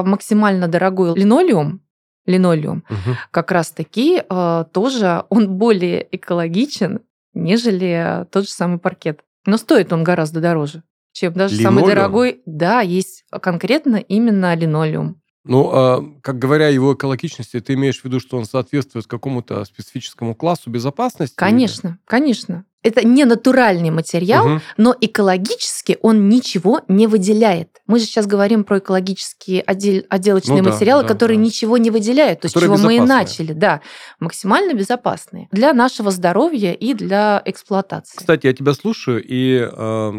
максимально 0.06 0.68
дорогой 0.68 1.16
линолеум, 1.18 1.82
линолеум, 2.26 2.84
Мгм. 2.90 3.18
как 3.32 3.52
раз-таки 3.52 4.22
э, 4.30 4.66
тоже 4.72 5.24
он 5.30 5.50
более 5.58 6.08
экологичен, 6.16 7.02
нежели 7.34 8.26
тот 8.32 8.46
же 8.46 8.52
самый 8.52 8.78
паркет. 8.80 9.22
Но 9.46 9.58
стоит 9.58 9.92
он 9.92 10.04
гораздо 10.04 10.40
дороже, 10.40 10.84
чем 11.12 11.34
даже 11.34 11.56
самый 11.58 11.80
Линолеум? 11.80 11.90
дорогой. 11.96 12.42
Да, 12.46 12.82
есть 12.82 13.26
конкретно 13.42 13.98
именно 13.98 14.54
линолеум. 14.56 15.22
Ну, 15.46 15.70
а, 15.74 16.04
как 16.22 16.40
говоря 16.40 16.68
о 16.68 16.72
его 16.72 16.94
экологичности, 16.94 17.60
ты 17.60 17.74
имеешь 17.74 18.00
в 18.02 18.06
виду, 18.06 18.20
что 18.20 18.38
он 18.38 18.46
соответствует 18.46 19.08
какому-то 19.08 19.66
специфическому 19.66 20.36
классу 20.36 20.70
безопасности? 20.70 21.36
Конечно, 21.36 22.00
конечно. 22.06 22.66
Это 22.82 23.06
не 23.08 23.24
натуральный 23.24 23.92
материал, 23.92 24.46
Мгм. 24.46 24.62
но 24.76 24.94
экологически 25.00 25.98
он 26.02 26.28
ничего 26.28 26.82
не 26.90 27.08
выделяет. 27.08 27.70
Мы 27.88 28.00
же 28.00 28.06
сейчас 28.06 28.28
говорим 28.28 28.66
про 28.66 28.80
экологические 28.80 29.62
отдел- 29.62 30.04
отделочные 30.10 30.62
Ну 30.62 30.66
да, 30.66 30.74
материалы, 30.74 31.04
да, 31.04 31.08
которые 31.08 31.38
да. 31.38 31.44
ничего 31.46 31.78
не 31.78 31.92
выделяют, 31.92 32.42
то 32.42 32.46
есть 32.48 32.60
чего 32.60 32.78
мы 32.78 32.98
и 32.98 33.00
начали, 33.00 33.54
да, 33.54 33.82
максимально 34.20 34.74
безопасные 34.74 35.48
для 35.52 35.74
нашего 35.74 36.12
здоровья 36.12 36.74
и 36.74 36.94
для 36.94 37.42
эксплуатации. 37.46 38.18
Кстати, 38.18 38.48
я 38.48 38.54
тебя 38.54 38.74
слушаю 38.74 39.24
и 39.26 39.60
э, 39.60 40.12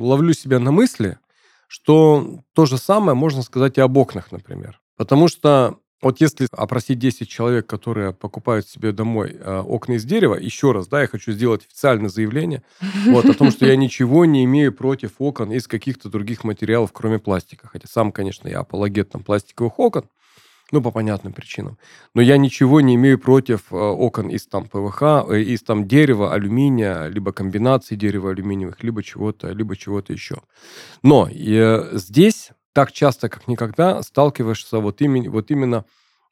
ловлю 0.00 0.32
себя 0.32 0.58
на 0.60 0.72
мысли, 0.72 1.18
что 1.74 2.38
то 2.52 2.66
же 2.66 2.78
самое 2.78 3.16
можно 3.16 3.42
сказать 3.42 3.78
и 3.78 3.80
об 3.80 3.96
окнах, 3.96 4.30
например. 4.30 4.80
Потому 4.96 5.26
что 5.26 5.80
Вот 6.02 6.20
если 6.20 6.46
опросить 6.52 6.98
10 6.98 7.28
человек, 7.28 7.66
которые 7.66 8.12
покупают 8.12 8.68
себе 8.68 8.92
домой 8.92 9.34
э, 9.40 9.62
окна 9.66 9.94
из 9.94 10.04
дерева, 10.04 10.34
еще 10.34 10.72
раз, 10.72 10.86
да, 10.86 11.00
я 11.00 11.08
хочу 11.08 11.32
сделать 11.32 11.64
официальное 11.64 12.10
заявление 12.10 12.62
вот, 13.06 13.24
о 13.24 13.32
том, 13.34 13.50
что 13.50 13.64
я 13.66 13.74
ничего 13.74 14.26
не 14.26 14.44
имею 14.44 14.72
против 14.72 15.12
окон 15.18 15.50
из 15.50 15.66
каких-то 15.66 16.10
других 16.10 16.44
материалов, 16.44 16.90
кроме 16.92 17.18
пластика. 17.18 17.68
Хотя 17.68 17.88
сам, 17.88 18.12
конечно, 18.12 18.46
я 18.48 18.60
апологет 18.60 19.10
там, 19.10 19.24
пластиковых 19.24 19.78
окон, 19.78 20.04
ну, 20.74 20.82
по 20.82 20.90
понятным 20.90 21.32
причинам. 21.32 21.78
Но 22.14 22.22
я 22.22 22.36
ничего 22.36 22.80
не 22.80 22.96
имею 22.96 23.18
против 23.18 23.72
э, 23.72 23.76
окон 23.76 24.28
из 24.28 24.46
там 24.46 24.64
ПВХ, 24.66 25.02
э, 25.30 25.40
из 25.42 25.62
там 25.62 25.86
дерева, 25.86 26.34
алюминия, 26.34 27.06
либо 27.06 27.32
комбинации 27.32 27.94
дерева 27.94 28.30
алюминиевых, 28.30 28.82
либо 28.82 29.02
чего-то, 29.02 29.52
либо 29.52 29.76
чего-то 29.76 30.12
еще. 30.12 30.36
Но 31.02 31.28
э, 31.30 31.90
здесь 31.92 32.50
так 32.72 32.90
часто, 32.90 33.28
как 33.28 33.46
никогда, 33.46 34.02
сталкиваешься 34.02 34.78
вот, 34.78 35.00
именно, 35.00 35.30
вот 35.30 35.50
именно 35.52 35.84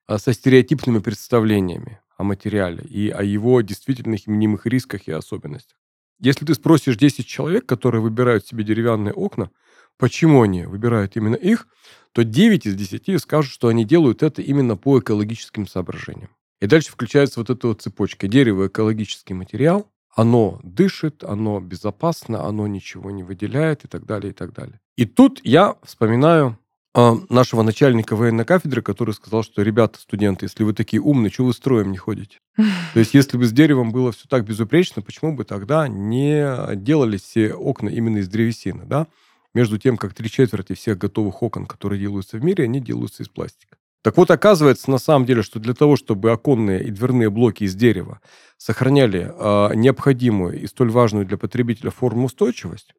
со 0.08 0.32
стереотипными 0.32 0.98
представлениями 0.98 2.00
о 2.16 2.24
материале 2.24 2.82
и 2.82 3.10
о 3.10 3.22
его 3.22 3.60
действительных 3.60 4.26
мнимых 4.26 4.66
рисках 4.66 5.06
и 5.06 5.12
особенностях. 5.12 5.78
Если 6.18 6.44
ты 6.44 6.54
спросишь 6.54 6.96
10 6.96 7.26
человек, 7.26 7.66
которые 7.66 8.00
выбирают 8.00 8.44
себе 8.44 8.64
деревянные 8.64 9.12
окна, 9.12 9.50
почему 9.98 10.42
они 10.42 10.64
выбирают 10.64 11.16
именно 11.16 11.36
их, 11.36 11.66
то 12.12 12.24
9 12.24 12.66
из 12.66 12.74
10 12.74 13.20
скажут, 13.20 13.52
что 13.52 13.68
они 13.68 13.84
делают 13.84 14.22
это 14.22 14.42
именно 14.42 14.76
по 14.76 14.98
экологическим 14.98 15.66
соображениям. 15.66 16.30
И 16.60 16.66
дальше 16.66 16.92
включается 16.92 17.40
вот 17.40 17.50
эта 17.50 17.66
вот 17.66 17.82
цепочка. 17.82 18.28
Дерево– 18.28 18.66
экологический 18.68 19.34
материал, 19.34 19.90
оно 20.14 20.60
дышит, 20.62 21.24
оно 21.24 21.58
безопасно, 21.60 22.44
оно 22.44 22.66
ничего 22.66 23.10
не 23.10 23.22
выделяет 23.22 23.84
и 23.84 23.88
так 23.88 24.04
далее, 24.04 24.30
и 24.30 24.34
так 24.34 24.52
далее. 24.52 24.78
И 24.96 25.06
тут 25.06 25.40
я 25.42 25.76
вспоминаю 25.82 26.58
э, 26.94 27.12
нашего 27.30 27.62
начальника 27.62 28.14
военной 28.14 28.44
кафедры, 28.44 28.82
который 28.82 29.14
сказал, 29.14 29.42
что, 29.42 29.62
ребята, 29.62 29.98
студенты, 29.98 30.44
если 30.44 30.64
вы 30.64 30.74
такие 30.74 31.00
умные, 31.00 31.30
чего 31.30 31.48
вы 31.48 31.54
строем 31.54 31.90
не 31.90 31.98
ходите? 31.98 32.38
То 32.56 33.00
есть, 33.00 33.14
если 33.14 33.38
бы 33.38 33.46
с 33.46 33.52
деревом 33.52 33.90
было 33.90 34.12
все 34.12 34.28
так 34.28 34.44
безупречно, 34.44 35.00
почему 35.02 35.34
бы 35.34 35.44
тогда 35.44 35.88
не 35.88 36.76
делали 36.76 37.16
все 37.16 37.54
окна 37.54 37.88
именно 37.88 38.18
из 38.18 38.28
древесины, 38.28 38.84
да? 38.84 39.06
Между 39.54 39.78
тем, 39.78 39.96
как 39.98 40.14
три 40.14 40.30
четверти 40.30 40.72
всех 40.74 40.98
готовых 40.98 41.42
окон, 41.42 41.66
которые 41.66 42.00
делаются 42.00 42.38
в 42.38 42.44
мире, 42.44 42.64
они 42.64 42.80
делаются 42.80 43.22
из 43.22 43.28
пластика. 43.28 43.76
Так 44.02 44.16
вот, 44.16 44.30
оказывается, 44.30 44.90
на 44.90 44.98
самом 44.98 45.26
деле, 45.26 45.42
что 45.42 45.60
для 45.60 45.74
того, 45.74 45.96
чтобы 45.96 46.32
оконные 46.32 46.82
и 46.82 46.90
дверные 46.90 47.30
блоки 47.30 47.64
из 47.64 47.74
дерева 47.74 48.20
сохраняли 48.56 49.30
э, 49.30 49.74
необходимую 49.76 50.60
и 50.60 50.66
столь 50.66 50.90
важную 50.90 51.26
для 51.26 51.36
потребителя 51.36 51.90
форму 51.90 52.26
устойчивость, 52.26 52.94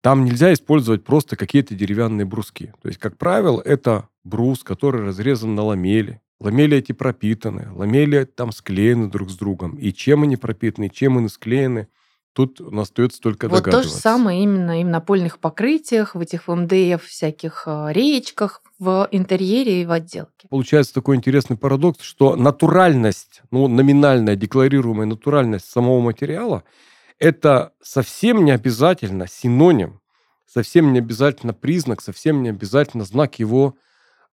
там 0.00 0.24
нельзя 0.24 0.52
использовать 0.54 1.04
просто 1.04 1.36
какие-то 1.36 1.74
деревянные 1.74 2.24
бруски. 2.24 2.72
То 2.80 2.88
есть, 2.88 2.98
как 2.98 3.18
правило, 3.18 3.60
это 3.60 4.08
брус, 4.24 4.62
который 4.62 5.02
разрезан 5.02 5.54
на 5.54 5.62
ламели. 5.62 6.22
Ламели 6.40 6.78
эти 6.78 6.92
пропитаны, 6.92 7.68
ламели 7.72 8.24
там 8.24 8.50
склеены 8.52 9.10
друг 9.10 9.28
с 9.28 9.36
другом. 9.36 9.76
И 9.76 9.92
чем 9.92 10.22
они 10.22 10.36
пропитаны, 10.36 10.88
чем 10.88 11.18
они 11.18 11.28
склеены– 11.28 11.88
Тут 12.32 12.60
остается 12.60 13.20
только 13.20 13.48
вот 13.48 13.58
догадываться. 13.58 13.88
Вот 13.88 13.92
то 13.92 13.96
же 13.96 14.02
самое 14.02 14.42
именно 14.42 14.80
и 14.80 14.84
на 14.84 14.90
напольных 14.90 15.38
покрытиях, 15.40 16.14
в 16.14 16.20
этих 16.20 16.46
МДФ, 16.46 17.04
всяких 17.04 17.64
а, 17.66 17.90
речках, 17.92 18.62
в 18.78 19.08
интерьере 19.10 19.82
и 19.82 19.86
в 19.86 19.90
отделке. 19.90 20.48
Получается 20.48 20.94
такой 20.94 21.16
интересный 21.16 21.56
парадокс, 21.56 22.02
что 22.02 22.36
натуральность, 22.36 23.42
ну, 23.50 23.68
номинальная, 23.68 24.36
декларируемая 24.36 25.06
натуральность 25.06 25.68
самого 25.68 26.00
материала, 26.00 26.62
это 27.18 27.72
совсем 27.82 28.44
не 28.44 28.52
обязательно 28.52 29.26
синоним, 29.28 30.00
совсем 30.46 30.92
не 30.92 31.00
обязательно 31.00 31.52
признак, 31.52 32.00
совсем 32.00 32.42
не 32.42 32.48
обязательно 32.48 33.04
знак 33.04 33.38
его 33.38 33.74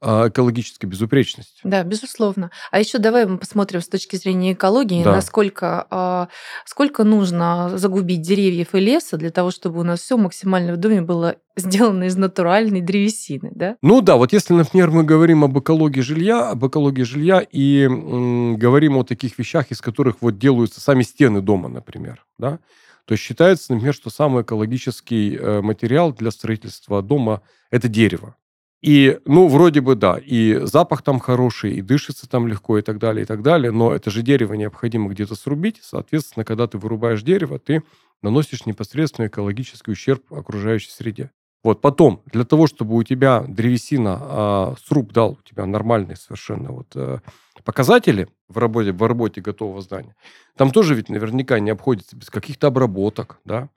экологической 0.02 0.86
безупречности. 0.86 1.62
Да, 1.64 1.84
безусловно. 1.84 2.52
А 2.72 2.80
еще 2.80 2.98
давай 2.98 3.26
мы 3.26 3.38
посмотрим 3.38 3.82
с 3.82 3.88
точки 3.88 4.18
зрения 4.18 4.54
экологии, 4.54 5.04
да. 5.04 5.14
насколько 5.14 5.88
а, 5.90 6.28
сколько 6.66 7.04
нужно 7.04 7.72
загубить 7.78 8.22
деревьев 8.22 8.76
и 8.76 8.80
леса 8.80 9.18
для 9.18 9.32
того, 9.32 9.52
чтобы 9.52 9.80
у 9.80 9.84
нас 9.84 10.02
все 10.02 10.18
максимально 10.18 10.74
в 10.74 10.78
доме 10.78 11.02
было 11.02 11.38
сделано 11.56 12.04
из 12.06 12.18
натуральной 12.18 12.82
древесины, 12.82 13.52
да? 13.56 13.78
Ну 13.82 14.02
да, 14.02 14.18
вот 14.18 14.34
если, 14.34 14.54
например, 14.54 14.92
мы 14.92 15.04
говорим 15.04 15.44
об 15.44 15.58
экологии 15.58 16.02
жилья, 16.02 16.50
об 16.50 16.66
экологии 16.68 17.04
жилья 17.04 17.40
и 17.40 17.84
м, 17.84 18.58
говорим 18.58 18.98
о 18.98 19.04
таких 19.04 19.40
вещах, 19.40 19.72
из 19.72 19.82
которых 19.82 20.18
вот 20.22 20.38
делаются 20.38 20.82
сами 20.82 21.04
стены 21.04 21.42
дома, 21.42 21.70
например, 21.70 22.26
да, 22.38 22.60
то 23.06 23.16
считается, 23.16 23.74
например, 23.74 23.94
что 23.94 24.10
самый 24.10 24.44
экологический 24.44 25.36
э, 25.36 25.62
материал 25.62 26.12
для 26.12 26.32
строительства 26.32 27.02
дома– 27.02 27.42
это 27.72 27.88
дерево. 27.88 28.36
И, 28.82 29.20
ну, 29.26 29.48
вроде 29.48 29.82
бы 29.82 29.96
да, 29.96 30.18
и 30.18 30.60
запах 30.64 31.02
там 31.02 31.20
хороший, 31.20 31.74
и 31.74 31.82
дышится 31.82 32.30
там 32.30 32.48
легко, 32.48 32.78
и 32.78 32.82
так 32.82 33.00
далее, 33.00 33.24
и 33.24 33.26
так 33.26 33.42
далее, 33.42 33.72
но 33.72 33.94
это 33.94 34.12
же 34.12 34.22
дерево 34.22 34.54
необходимо 34.54 35.10
где-то 35.10 35.36
срубить, 35.36 35.80
соответственно, 35.82 36.46
когда 36.46 36.68
ты 36.68 36.78
вырубаешь 36.78 37.24
дерево, 37.24 37.58
ты 37.58 37.84
наносишь 38.22 38.66
непосредственный 38.66 39.28
экологический 39.28 39.92
ущерб 39.92 40.32
окружающей 40.32 40.92
среде. 40.92 41.32
Вот, 41.64 41.82
потом, 41.82 42.22
для 42.28 42.46
того, 42.46 42.68
чтобы 42.68 42.96
у 42.96 43.02
тебя 43.02 43.44
древесина, 43.48 44.20
а, 44.22 44.76
сруб 44.86 45.12
дал 45.12 45.32
у 45.32 45.50
тебя 45.50 45.66
нормальные 45.66 46.16
совершенно 46.16 46.72
вот 46.72 46.92
а, 46.96 47.22
показатели 47.64 48.28
в 48.48 48.60
работе, 48.60 48.92
в 48.92 49.02
работе 49.02 49.42
готового 49.42 49.82
здания, 49.82 50.16
там 50.56 50.70
тоже 50.70 50.94
ведь 50.94 51.10
наверняка 51.10 51.60
не 51.60 51.72
обходится 51.72 52.16
без 52.16 52.30
каких-то 52.30 52.68
обработок, 52.68 53.40
да, 53.46 53.70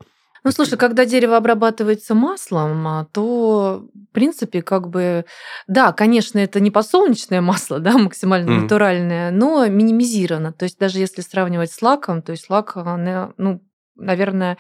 ну, 0.48 0.52
слушай, 0.52 0.78
когда 0.78 1.04
дерево 1.04 1.36
обрабатывается 1.36 2.14
маслом, 2.14 2.88
а, 2.88 3.04
то, 3.12 3.86
в 3.94 4.14
принципе, 4.14 4.62
как 4.62 4.88
бы, 4.88 5.26
да, 5.66 5.92
конечно, 5.92 6.38
это 6.38 6.58
не 6.58 6.70
подсолнечное 6.70 7.42
масло, 7.42 7.80
да, 7.80 7.98
максимально 7.98 8.50
mm. 8.50 8.60
натуральное, 8.62 9.30
но 9.30 9.66
минимизировано. 9.66 10.54
То 10.54 10.64
есть 10.64 10.78
даже 10.78 11.00
если 11.00 11.20
сравнивать 11.20 11.70
с 11.70 11.82
лаком, 11.82 12.22
то 12.22 12.32
есть 12.32 12.48
лак, 12.48 12.76
ну, 12.76 13.60
наверное, 13.96 14.56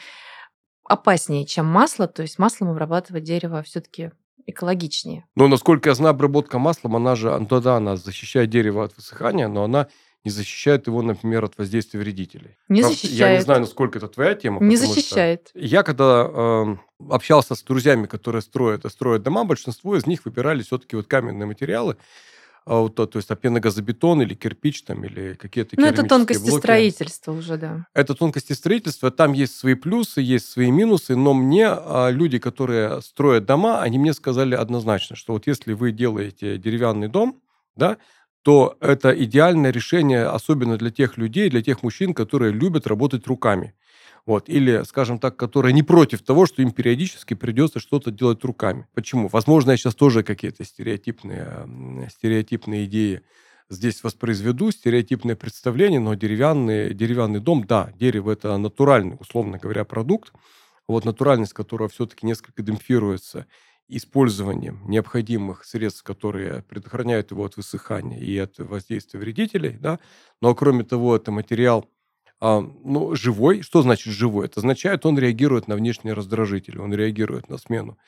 опаснее, 0.84 1.46
чем 1.46 1.64
масло. 1.64 2.06
То 2.06 2.20
есть 2.20 2.38
маслом 2.38 2.68
обрабатывать 2.68 3.24
дерево 3.24 3.62
все-таки 3.62 4.10
экологичнее. 4.44 5.24
Но, 5.36 5.48
насколько 5.48 5.88
я 5.88 5.94
знаю, 5.94 6.10
обработка 6.10 6.58
маслом, 6.58 6.96
она 6.96 7.16
же, 7.16 7.30
ну 7.38 7.60
да, 7.62 7.76
она 7.76 7.96
защищает 7.96 8.50
дерево 8.50 8.84
от 8.84 8.94
высыхания, 8.94 9.48
но 9.48 9.64
она 9.64 9.88
не 10.24 10.30
защищает 10.30 10.86
его, 10.86 11.00
например, 11.02 11.44
от 11.44 11.56
воздействия 11.58 12.00
вредителей. 12.00 12.56
Не 12.68 12.80
Правда, 12.80 12.96
защищает. 12.96 13.18
Я 13.18 13.36
не 13.36 13.42
знаю, 13.42 13.60
насколько 13.60 13.98
это 13.98 14.08
твоя 14.08 14.34
тема. 14.34 14.62
Не 14.62 14.76
защищает. 14.76 15.50
Я 15.54 15.82
когда 15.82 16.28
э, 16.30 16.76
общался 17.08 17.54
с 17.54 17.62
друзьями, 17.62 18.06
которые 18.06 18.42
строят, 18.42 18.84
строят 18.90 19.22
дома, 19.22 19.44
большинство 19.44 19.96
из 19.96 20.06
них 20.06 20.24
выбирали 20.24 20.62
все-таки 20.62 20.96
вот 20.96 21.06
каменные 21.06 21.46
материалы, 21.46 21.96
а 22.68 22.80
вот, 22.80 22.96
то 22.96 23.08
есть 23.14 23.30
опеногазобетон 23.30 24.20
или 24.20 24.34
кирпич 24.34 24.82
там, 24.82 25.02
или 25.02 25.32
какие-то 25.32 25.74
Ну, 25.80 25.86
это 25.86 26.02
тонкости 26.02 26.50
блоки. 26.50 26.60
строительства 26.60 27.32
уже, 27.32 27.56
да. 27.56 27.86
Это 27.94 28.14
тонкости 28.14 28.52
строительства. 28.52 29.10
Там 29.10 29.32
есть 29.32 29.56
свои 29.56 29.72
плюсы, 29.72 30.20
есть 30.20 30.50
свои 30.50 30.70
минусы, 30.70 31.16
но 31.16 31.32
мне 31.32 31.66
а, 31.66 32.10
люди, 32.10 32.38
которые 32.38 33.00
строят 33.00 33.46
дома, 33.46 33.80
они 33.80 33.98
мне 33.98 34.12
сказали 34.12 34.54
однозначно, 34.54 35.16
что 35.16 35.32
вот 35.32 35.46
если 35.46 35.72
вы 35.72 35.92
делаете 35.92 36.58
деревянный 36.58 37.08
дом, 37.08 37.40
да, 37.74 37.96
то 38.48 38.78
это 38.80 39.10
идеальное 39.10 39.70
решение, 39.70 40.24
особенно 40.24 40.78
для 40.78 40.88
тех 40.88 41.18
людей, 41.18 41.50
для 41.50 41.60
тех 41.60 41.82
мужчин, 41.82 42.14
которые 42.14 42.50
любят 42.50 42.86
работать 42.86 43.26
руками. 43.26 43.74
Вот. 44.24 44.48
Или, 44.48 44.84
скажем 44.84 45.18
так, 45.18 45.36
которые 45.36 45.74
не 45.74 45.82
против 45.82 46.22
того, 46.22 46.46
что 46.46 46.62
им 46.62 46.70
периодически 46.70 47.34
придется 47.34 47.78
что-то 47.78 48.10
делать 48.10 48.42
руками. 48.44 48.86
Почему? 48.94 49.28
Возможно, 49.28 49.72
я 49.72 49.76
сейчас 49.76 49.94
тоже 49.94 50.22
какие-то 50.22 50.64
стереотипные, 50.64 52.08
стереотипные 52.10 52.86
идеи 52.86 53.20
здесь 53.68 54.02
воспроизведу, 54.02 54.70
стереотипное 54.70 55.36
представление, 55.36 56.00
но 56.00 56.14
деревянный, 56.14 56.94
деревянный 56.94 57.40
дом, 57.40 57.64
да, 57.64 57.92
дерево– 58.00 58.30
это 58.32 58.56
натуральный, 58.56 59.18
условно 59.20 59.58
говоря, 59.58 59.84
продукт, 59.84 60.32
вот 60.86 61.04
натуральность 61.04 61.52
которого 61.52 61.90
все-таки 61.90 62.24
несколько 62.24 62.62
демпфируется– 62.62 63.44
использованием 63.88 64.80
необходимых 64.86 65.64
средств, 65.64 66.02
которые 66.02 66.62
предохраняют 66.62 67.30
его 67.30 67.44
от 67.44 67.56
высыхания 67.56 68.18
и 68.18 68.36
от 68.38 68.58
воздействия 68.58 69.18
вредителей, 69.18 69.78
да, 69.80 69.98
но 70.40 70.54
кроме 70.54 70.84
того, 70.84 71.16
это 71.16 71.30
материал 71.30 71.88
а, 72.40 72.60
ну, 72.60 73.16
живой. 73.16 73.62
Что 73.62 73.82
значит 73.82 74.12
живой? 74.12 74.46
Это 74.46 74.60
означает, 74.60 75.04
он 75.06 75.18
реагирует 75.18 75.68
на 75.68 75.74
внешние 75.74 76.14
раздражители, 76.14 76.78
он 76.78 76.94
реагирует 76.94 77.48
на 77.48 77.58
смену 77.58 77.98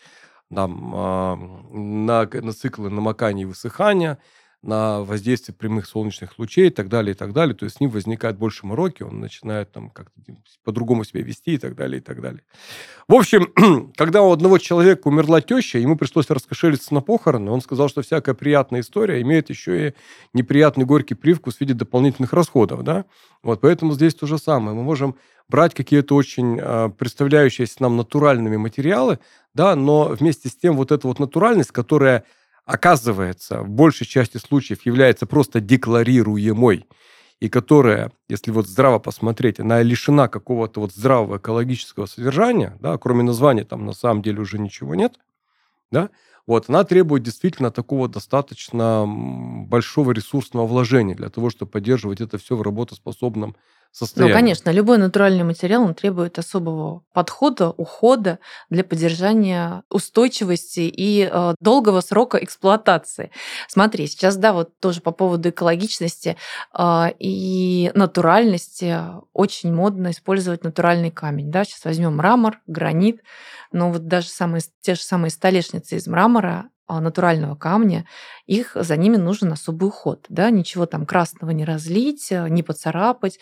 там, 0.55 0.93
а, 0.95 1.37
на, 1.37 2.27
на 2.27 2.53
циклы 2.53 2.91
намокания 2.91 3.43
и 3.43 3.47
высыхания, 3.47 4.19
на 4.63 5.01
воздействие 5.01 5.55
прямых 5.55 5.87
солнечных 5.87 6.39
лучей 6.39 6.67
и 6.67 6.71
так 6.71 6.89
далее, 6.89 7.15
и 7.15 7.17
так 7.17 7.33
далее. 7.33 7.55
То 7.55 7.65
есть 7.65 7.77
с 7.77 7.81
ним 7.81 7.91
возникает 7.91 8.37
больше 8.37 8.67
мороки, 8.67 9.03
он 9.03 9.19
начинает 9.19 9.73
там 9.73 9.89
как-то 9.89 10.21
по-другому 10.65 11.05
себя 11.05 11.23
вести 11.23 11.55
и 11.55 11.59
так 11.59 11.75
далее, 11.75 12.01
и 12.01 12.03
так 12.03 12.21
далее. 12.21 12.43
В 13.09 13.15
общем, 13.15 13.49
когда 13.97 14.23
у 14.23 14.31
одного 14.31 14.59
человека 14.59 15.09
умерла 15.09 15.41
теща, 15.41 15.79
ему 15.79 15.97
пришлось 15.97 16.29
раскошелиться 16.29 16.93
на 16.93 17.01
похороны, 17.01 17.51
он 17.51 17.63
сказал, 17.63 17.89
что 17.89 18.03
всякая 18.03 18.35
приятная 18.35 18.81
история 18.81 19.23
имеет 19.23 19.49
еще 19.49 19.89
и 19.89 19.95
неприятный 20.35 20.85
горький 20.85 21.15
привкус 21.15 21.57
в 21.57 21.61
виде 21.61 21.73
дополнительных 21.73 22.35
расходов, 22.35 22.85
да? 22.85 23.07
Вот, 23.43 23.63
поэтому 23.63 23.95
здесь 23.95 24.15
то 24.15 24.27
же 24.27 24.37
самое. 24.37 24.77
Мы 24.77 24.83
можем 24.83 25.17
брать 25.49 25.75
какие-то 25.75 26.15
очень 26.15 26.59
э, 26.61 26.91
представляющиеся 26.97 27.77
нам 27.81 27.97
натуральными 27.97 28.57
материалы, 28.57 29.19
да, 29.55 29.75
но 29.75 30.09
вместе 30.09 30.49
с 30.49 30.55
тем 30.55 30.77
вот 30.77 30.93
эта 30.93 31.09
вот 31.09 31.19
натуральность, 31.19 31.73
которая 31.73 32.25
оказывается, 32.71 33.63
в 33.63 33.69
большей 33.69 34.07
части 34.07 34.39
случаев 34.39 34.87
является 34.87 35.27
просто 35.27 35.61
декларируемой, 35.61 36.87
и 37.41 37.49
которая, 37.49 38.13
если 38.29 38.53
вот 38.53 38.69
здраво 38.69 38.99
посмотреть, 39.01 39.59
она 39.59 39.83
лишена 39.83 40.29
какого-то 40.29 40.81
вот 40.81 40.93
здравого 40.93 41.39
экологического 41.39 42.07
содержания, 42.07 42.79
да, 42.81 42.97
кроме 42.97 43.25
названия 43.25 43.65
там 43.65 43.87
на 43.87 43.93
самом 43.93 44.23
деле 44.23 44.41
уже 44.41 44.59
ничего 44.59 44.95
нет, 44.95 45.19
да, 45.91 46.11
вот, 46.47 46.69
она 46.69 46.85
требует 46.85 47.23
действительно 47.23 47.71
такого 47.71 48.09
достаточно 48.09 49.05
большого 49.07 50.13
ресурсного 50.13 50.67
вложения 50.67 51.15
для 51.15 51.29
того, 51.29 51.51
чтобы 51.51 51.71
поддерживать 51.73 52.21
это 52.21 52.39
все 52.39 52.57
в 52.57 52.63
работоспособном 52.63 53.57
состоянии. 53.93 54.33
Ну, 54.33 54.39
конечно, 54.39 54.71
любой 54.71 54.99
натуральный 54.99 55.45
материал, 55.45 55.83
он 55.83 55.95
требует 55.95 56.39
особого 56.39 57.03
подхода, 57.13 57.71
ухода 57.71 58.39
для 58.69 58.85
поддержания 58.85 59.83
устойчивости 59.91 60.81
и 60.81 61.29
э, 61.31 61.55
долгого 61.61 62.01
срока 62.01 62.39
эксплуатации. 62.39 63.31
Смотри, 63.69 64.07
сейчас, 64.07 64.37
да, 64.37 64.53
вот 64.53 64.79
тоже 64.79 65.01
по 65.01 65.11
поводу 65.11 65.51
экологичности 65.51 66.37
э, 66.77 67.05
и 67.19 67.91
натуральности 67.95 68.97
очень 69.33 69.73
модно 69.73 70.11
использовать 70.11 70.65
натуральный 70.65 71.11
камень. 71.11 71.51
Да? 71.51 71.65
Сейчас 71.65 71.85
возьмем 71.85 72.17
мрамор, 72.17 72.61
гранит, 72.67 73.23
но 73.73 73.91
вот 73.91 74.07
даже 74.07 74.29
самые, 74.29 74.63
те 74.81 74.95
же 74.95 75.03
самые 75.03 75.31
столешницы 75.31 75.97
из 75.97 76.07
мрамора 76.07 76.71
а, 76.87 77.01
натурального 77.01 77.55
камня, 77.55 78.05
их 78.47 78.73
за 78.75 78.97
ними 78.97 79.17
нужен 79.17 79.53
особый 79.53 79.89
уход. 79.89 80.27
Да? 80.29 80.51
Ничего 80.51 80.87
там 80.87 81.07
красного 81.07 81.53
не 81.53 81.65
разлить, 81.65 82.33
э, 82.33 82.49
не 82.49 82.63
поцарапать 82.63 83.39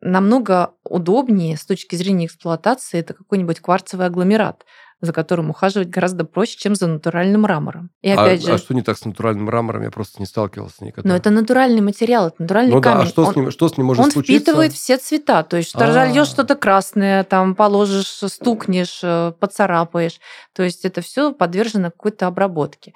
намного 0.00 0.72
удобнее 0.84 1.56
с 1.56 1.64
точки 1.64 1.96
зрения 1.96 2.26
эксплуатации 2.26 3.00
это 3.00 3.14
какой-нибудь 3.14 3.60
кварцевый 3.60 4.06
агломерат, 4.06 4.64
за 5.00 5.12
которым 5.12 5.50
ухаживать 5.50 5.90
гораздо 5.90 6.24
проще, 6.24 6.56
чем 6.58 6.74
за 6.74 6.88
натуральным 6.88 7.42
мрамором. 7.42 7.90
И 8.02 8.10
а, 8.10 8.20
опять 8.20 8.42
а, 8.42 8.46
же... 8.46 8.52
а 8.54 8.58
что 8.58 8.74
не 8.74 8.82
так 8.82 8.98
с 8.98 9.04
натуральным 9.04 9.44
мрамором? 9.44 9.82
Я 9.82 9.90
просто 9.90 10.20
не 10.20 10.26
сталкивался 10.26 10.84
никогда. 10.84 11.08
Но 11.08 11.16
это 11.16 11.30
натуральный 11.30 11.80
материал, 11.80 12.28
это 12.28 12.42
натуральный 12.42 12.74
ну, 12.74 12.82
камень. 12.82 12.98
Да, 12.98 13.04
а 13.04 13.06
что, 13.06 13.24
он, 13.24 13.32
с 13.32 13.36
ним, 13.36 13.50
что 13.50 13.68
с 13.68 13.76
ним 13.76 13.86
может 13.86 14.04
он 14.04 14.10
случиться? 14.10 14.34
Он 14.34 14.40
впитывает 14.40 14.72
все 14.72 14.96
цвета. 14.98 15.42
То 15.44 15.56
есть, 15.56 15.74
разольешь 15.74 16.28
что-то 16.28 16.56
красное, 16.56 17.22
там 17.24 17.54
положишь, 17.54 18.08
стукнешь, 18.08 19.00
э, 19.02 19.32
поцарапаешь. 19.38 20.20
То 20.52 20.64
есть, 20.64 20.84
это 20.84 21.00
все 21.00 21.32
подвержено 21.32 21.90
какой-то 21.90 22.26
обработке. 22.26 22.92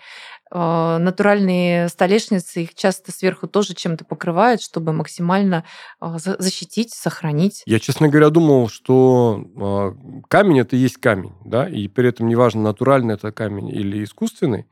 А, 0.54 0.98
натуральные 0.98 1.88
столешницы, 1.88 2.64
их 2.64 2.74
часто 2.74 3.10
сверху 3.10 3.48
тоже 3.48 3.74
чем-то 3.74 4.04
покрывают, 4.04 4.60
чтобы 4.60 4.92
максимально 4.92 5.64
а, 5.98 6.18
защитить, 6.18 6.92
сохранить. 6.92 7.62
Я, 7.64 7.78
честно 7.80 8.08
говоря, 8.08 8.28
думал, 8.28 8.68
что 8.68 9.46
а, 9.56 9.96
камень 10.28 10.60
это 10.60 10.76
и 10.76 10.80
есть 10.80 10.98
камень, 10.98 11.32
да, 11.46 11.66
и 11.66 11.88
при 11.88 12.10
этом 12.10 12.28
неважно, 12.28 12.60
натуральный 12.60 13.14
это 13.14 13.32
камень 13.32 13.70
или 13.70 14.04
искусственный, 14.04 14.66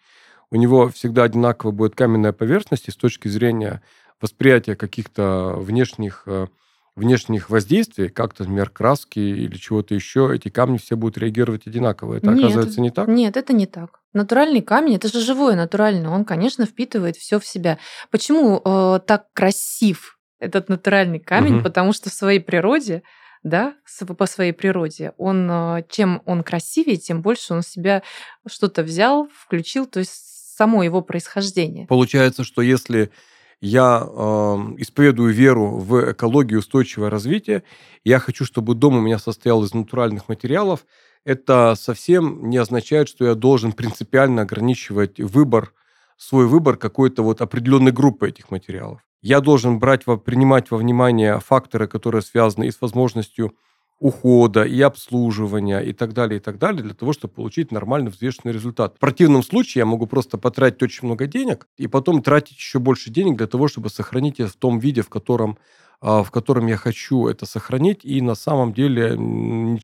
у 0.51 0.57
него 0.57 0.91
всегда 0.91 1.23
одинаково 1.23 1.71
будет 1.71 1.95
каменная 1.95 2.33
поверхность, 2.33 2.89
и 2.89 2.91
с 2.91 2.97
точки 2.97 3.29
зрения 3.29 3.81
восприятия 4.21 4.77
каких-то 4.77 5.55
внешних 5.57 6.29
внешних 6.97 7.51
воздействий, 7.51 8.09
как-то, 8.09 8.45
например, 8.45 8.71
краски 8.71 9.19
или 9.19 9.57
чего-то 9.57 9.95
еще, 9.95 10.31
эти 10.35 10.49
камни 10.49 10.79
все 10.79 10.97
будут 10.97 11.19
реагировать 11.19 11.67
одинаково. 11.67 12.17
Это 12.17 12.29
нет, 12.29 12.39
оказывается 12.39 12.81
не 12.81 12.91
так? 12.91 13.09
Нет, 13.09 13.37
это 13.37 13.53
не 13.53 13.67
так. 13.67 14.01
Натуральный 14.13 14.61
камень, 14.61 14.97
это 14.97 15.09
же 15.09 15.21
живое 15.21 15.55
натуральный, 15.55 16.09
он, 16.09 16.25
конечно, 16.25 16.67
впитывает 16.67 17.17
все 17.17 17.39
в 17.39 17.47
себя. 17.47 17.79
Почему 18.11 18.61
э, 18.65 19.01
так 19.07 19.33
красив 19.33 20.19
этот 20.39 20.69
натуральный 20.69 21.21
камень? 21.21 21.57
Угу. 21.57 21.63
Потому 21.65 21.93
что 21.93 22.11
в 22.11 22.15
своей 22.15 22.41
природе 22.41 23.03
да, 23.43 23.75
по 24.19 24.27
своей 24.27 24.53
природе, 24.53 25.13
он, 25.17 25.51
э, 25.51 25.85
чем 25.89 26.23
он 26.27 26.43
красивее, 26.43 26.97
тем 26.97 27.23
больше 27.23 27.55
он 27.55 27.63
в 27.63 27.67
себя 27.67 28.03
что-то 28.47 28.83
взял, 28.83 29.29
включил, 29.35 29.87
то 29.87 30.01
есть 30.01 30.13
само 30.57 30.83
его 30.83 31.01
происхождение. 31.01 31.87
Получается, 31.87 32.45
что 32.45 32.61
если 32.61 33.11
я 33.61 34.03
э, 34.03 34.13
исповедую 34.79 35.33
веру 35.33 35.79
в 35.79 36.13
экологию 36.13 36.61
устойчивого 36.61 37.11
развития, 37.11 37.63
я 38.05 38.19
хочу, 38.19 38.45
чтобы 38.45 38.75
дом 38.75 38.97
у 38.97 39.01
меня 39.01 39.19
состоял 39.19 39.63
из 39.65 39.75
натуральных 39.75 40.29
материалов, 40.29 40.87
это 41.25 41.75
совсем 41.79 42.49
не 42.49 42.57
означает, 42.57 43.09
что 43.09 43.27
я 43.27 43.35
должен 43.35 43.73
принципиально 43.73 44.43
ограничивать 44.43 45.21
выбор, 45.21 45.75
свой 46.17 46.47
выбор 46.47 46.77
какой-то 46.77 47.23
вот 47.23 47.43
определенной 47.43 47.93
группы 47.93 48.29
этих 48.29 48.51
материалов. 48.51 49.01
Я 49.23 49.41
должен 49.41 49.79
брать, 49.79 50.05
принимать 50.25 50.71
во 50.71 50.79
внимание 50.79 51.41
факторы, 51.41 51.87
которые 51.87 52.23
связаны 52.23 52.67
и 52.67 52.71
с 52.71 52.81
возможностью 52.81 53.55
ухода, 54.01 54.65
и 54.65 54.81
обслуживания, 54.81 55.81
и 55.81 55.93
так 55.93 56.15
далее, 56.15 56.39
и 56.39 56.43
так 56.43 56.59
далее, 56.59 56.83
для 56.83 56.95
того, 56.95 57.13
чтобы 57.13 57.35
получить 57.35 57.71
нормальный 57.71 58.11
взвешенный 58.11 58.53
результат. 58.53 58.97
В 58.97 58.99
противном 58.99 59.43
случае 59.43 59.81
я 59.81 59.87
могу 59.87 60.07
просто 60.07 60.39
потратить 60.39 60.83
очень 60.83 61.07
много 61.07 61.27
денег 61.27 61.69
и 61.77 61.87
потом 61.87 62.23
тратить 62.23 62.57
еще 62.57 62.79
больше 62.79 63.11
денег 63.11 63.37
для 63.37 63.47
того, 63.47 63.69
чтобы 63.69 63.91
сохранить 63.91 64.41
это 64.41 64.51
в 64.51 64.57
том 64.57 64.79
виде, 64.79 65.03
в 65.03 65.11
котором 65.11 65.59
в 66.03 66.31
котором 66.31 66.67
я 66.67 66.77
хочу 66.77 67.27
это 67.27 67.45
сохранить, 67.45 68.05
и 68.05 68.23
на 68.23 68.35
самом 68.35 68.73
деле, 68.73 69.17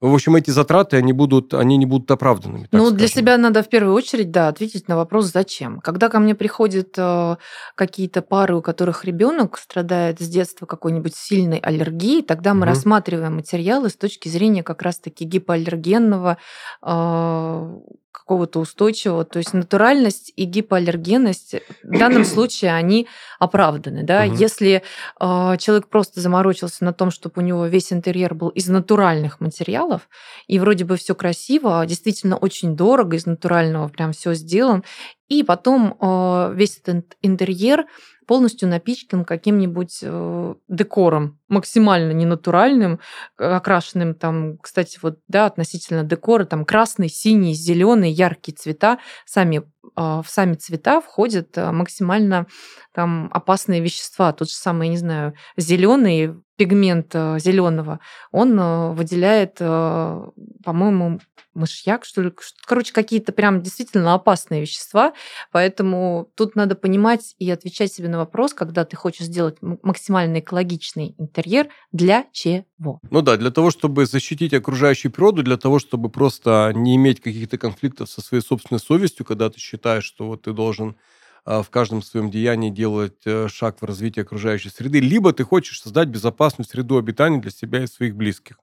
в 0.00 0.14
общем, 0.14 0.36
эти 0.36 0.50
затраты, 0.50 0.96
они, 0.96 1.12
будут, 1.12 1.52
они 1.52 1.76
не 1.76 1.84
будут 1.86 2.10
оправданными. 2.10 2.68
Ну, 2.72 2.78
скажем. 2.78 2.96
для 2.96 3.08
себя 3.08 3.36
надо 3.36 3.62
в 3.62 3.68
первую 3.68 3.94
очередь, 3.94 4.30
да, 4.30 4.48
ответить 4.48 4.88
на 4.88 4.96
вопрос, 4.96 5.26
зачем. 5.26 5.80
Когда 5.80 6.08
ко 6.08 6.18
мне 6.18 6.34
приходят 6.34 6.94
э, 6.96 7.36
какие-то 7.74 8.22
пары, 8.22 8.56
у 8.56 8.62
которых 8.62 9.04
ребенок 9.04 9.58
страдает 9.58 10.20
с 10.20 10.28
детства 10.28 10.64
какой-нибудь 10.64 11.14
сильной 11.14 11.58
аллергией, 11.58 12.22
тогда 12.22 12.54
мы 12.54 12.60
угу. 12.60 12.68
рассматриваем 12.68 13.36
материалы 13.36 13.90
с 13.90 13.96
точки 13.96 14.28
зрения 14.28 14.62
как 14.62 14.82
раз-таки 14.82 15.24
гипоаллергенного 15.24 16.38
э, 16.82 17.80
какого-то 18.16 18.60
устойчивого. 18.60 19.24
То 19.24 19.38
есть 19.38 19.52
натуральность 19.52 20.32
и 20.36 20.44
гипоаллергенность 20.44 21.56
в 21.82 21.98
данном 21.98 22.24
случае 22.24 22.72
они 22.72 23.08
оправданы. 23.38 24.04
Да? 24.04 24.24
Угу. 24.24 24.36
Если 24.36 24.82
э, 25.20 25.56
человек 25.58 25.88
просто 25.88 26.20
заморочился 26.20 26.84
на 26.84 26.92
том, 26.92 27.10
чтобы 27.10 27.34
у 27.36 27.44
него 27.44 27.66
весь 27.66 27.92
интерьер 27.92 28.34
был 28.34 28.48
из 28.48 28.68
натуральных 28.68 29.40
материалов, 29.40 30.08
и 30.46 30.58
вроде 30.58 30.84
бы 30.84 30.96
все 30.96 31.14
красиво, 31.14 31.80
а 31.80 31.86
действительно 31.86 32.36
очень 32.36 32.74
дорого, 32.74 33.16
из 33.16 33.26
натурального 33.26 33.88
прям 33.88 34.12
все 34.12 34.32
сделан, 34.34 34.82
и 35.28 35.42
потом 35.42 35.96
э, 36.00 36.52
весь 36.54 36.78
этот 36.78 37.16
интерьер 37.22 37.86
полностью 38.26 38.68
напичкан 38.68 39.24
каким-нибудь 39.24 40.00
э, 40.02 40.54
декором, 40.68 41.38
максимально 41.48 42.12
ненатуральным, 42.12 43.00
окрашенным 43.36 44.14
там, 44.14 44.58
кстати, 44.58 44.98
вот, 45.02 45.18
да, 45.28 45.46
относительно 45.46 46.02
декора, 46.02 46.44
там 46.44 46.64
красный, 46.64 47.08
синий, 47.08 47.54
зеленый, 47.54 48.10
яркие 48.10 48.56
цвета, 48.56 48.98
сами, 49.24 49.58
э, 49.58 49.62
в 49.96 50.24
сами 50.26 50.54
цвета 50.54 51.00
входят 51.00 51.56
э, 51.56 51.70
максимально 51.70 52.46
там 52.92 53.30
опасные 53.32 53.80
вещества. 53.80 54.32
Тот 54.32 54.48
же 54.48 54.54
самый, 54.54 54.88
не 54.88 54.96
знаю, 54.96 55.34
зеленый 55.56 56.34
пигмент 56.56 57.10
э, 57.14 57.38
зеленого, 57.38 58.00
он 58.32 58.58
э, 58.58 58.92
выделяет, 58.92 59.56
э, 59.60 60.30
по-моему, 60.64 61.20
мышьяк, 61.56 62.04
что 62.04 62.22
ли. 62.22 62.32
Короче, 62.66 62.92
какие-то 62.92 63.32
прям 63.32 63.62
действительно 63.62 64.14
опасные 64.14 64.60
вещества. 64.60 65.14
Поэтому 65.50 66.28
тут 66.34 66.54
надо 66.54 66.74
понимать 66.74 67.34
и 67.38 67.50
отвечать 67.50 67.92
себе 67.92 68.08
на 68.08 68.18
вопрос, 68.18 68.54
когда 68.54 68.84
ты 68.84 68.96
хочешь 68.96 69.26
сделать 69.26 69.56
максимально 69.60 70.40
экологичный 70.40 71.14
интерьер, 71.18 71.68
для 71.92 72.26
чего? 72.32 73.00
Ну 73.10 73.22
да, 73.22 73.36
для 73.36 73.50
того, 73.50 73.70
чтобы 73.70 74.06
защитить 74.06 74.52
окружающую 74.54 75.10
природу, 75.10 75.42
для 75.42 75.56
того, 75.56 75.78
чтобы 75.78 76.10
просто 76.10 76.72
не 76.74 76.96
иметь 76.96 77.20
каких-то 77.20 77.58
конфликтов 77.58 78.10
со 78.10 78.20
своей 78.20 78.42
собственной 78.42 78.80
совестью, 78.80 79.24
когда 79.24 79.50
ты 79.50 79.58
считаешь, 79.58 80.04
что 80.04 80.26
вот 80.26 80.42
ты 80.42 80.52
должен 80.52 80.96
в 81.46 81.70
каждом 81.70 82.02
своем 82.02 82.30
деянии 82.30 82.70
делать 82.70 83.22
э, 83.24 83.48
шаг 83.48 83.80
в 83.80 83.84
развитие 83.84 84.24
окружающей 84.24 84.68
среды, 84.68 85.00
либо 85.00 85.32
ты 85.32 85.44
хочешь 85.44 85.80
создать 85.80 86.08
безопасную 86.08 86.66
среду 86.66 86.98
обитания 86.98 87.38
для 87.38 87.50
себя 87.50 87.84
и 87.84 87.86
своих 87.86 88.16
близких. 88.16 88.58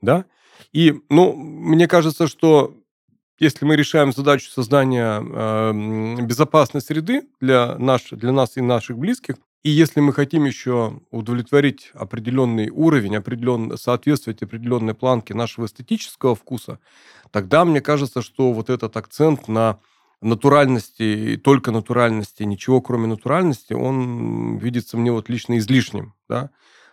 Да? 0.00 0.24
И, 0.72 1.00
ну, 1.08 1.32
мне 1.34 1.88
кажется, 1.88 2.28
что 2.28 2.76
если 3.38 3.64
мы 3.64 3.74
решаем 3.74 4.12
задачу 4.12 4.50
создания 4.50 5.20
э, 5.20 6.22
безопасной 6.22 6.80
среды 6.80 7.28
для, 7.40 7.76
наш, 7.76 8.10
для 8.10 8.30
нас 8.30 8.56
и 8.56 8.60
наших 8.60 8.98
близких, 8.98 9.36
и 9.64 9.70
если 9.70 10.00
мы 10.00 10.12
хотим 10.12 10.44
еще 10.44 11.00
удовлетворить 11.10 11.90
определенный 11.94 12.70
уровень, 12.70 13.16
определен, 13.16 13.76
соответствовать 13.76 14.42
определенной 14.42 14.94
планке 14.94 15.34
нашего 15.34 15.66
эстетического 15.66 16.34
вкуса, 16.34 16.78
тогда 17.30 17.64
мне 17.64 17.80
кажется, 17.80 18.22
что 18.22 18.52
вот 18.52 18.70
этот 18.70 18.96
акцент 18.96 19.48
на 19.48 19.78
натуральности, 20.22 21.40
только 21.42 21.72
натуральности, 21.72 22.44
ничего 22.44 22.80
кроме 22.80 23.08
натуральности, 23.08 23.72
он 23.72 24.56
видится 24.58 24.96
мне 24.96 25.12
вот 25.12 25.28
лично 25.28 25.58
излишним, 25.58 26.14
да. 26.28 26.50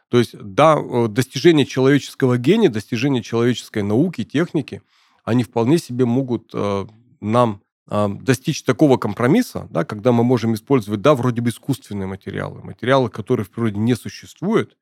То 0.09 0.17
есть, 0.17 0.35
да, 0.35 0.77
э, 0.79 1.07
достижение 1.07 1.67
человеческого 1.67 2.39
гения, 2.39 2.69
достижение 2.69 3.21
человеческой 3.21 3.83
науки, 3.83 4.23
техники, 4.23 4.81
они 5.23 5.43
вполне 5.43 5.77
себе 5.77 6.05
могут 6.05 6.49
э, 6.53 6.87
нам 7.21 7.61
э, 7.87 8.07
достичь 8.19 8.63
такого 8.63 8.97
компромисса, 8.97 9.67
да, 9.69 9.85
когда 9.85 10.11
мы 10.11 10.23
можем 10.23 10.55
использовать, 10.55 11.01
да, 11.01 11.13
вроде 11.13 11.41
бы 11.41 11.51
искусственные 11.51 12.07
материалы, 12.07 12.63
материалы, 12.63 13.11
которые 13.11 13.45
в 13.45 13.51
природе 13.51 13.77
не 13.77 13.95
существуют, 13.95 14.75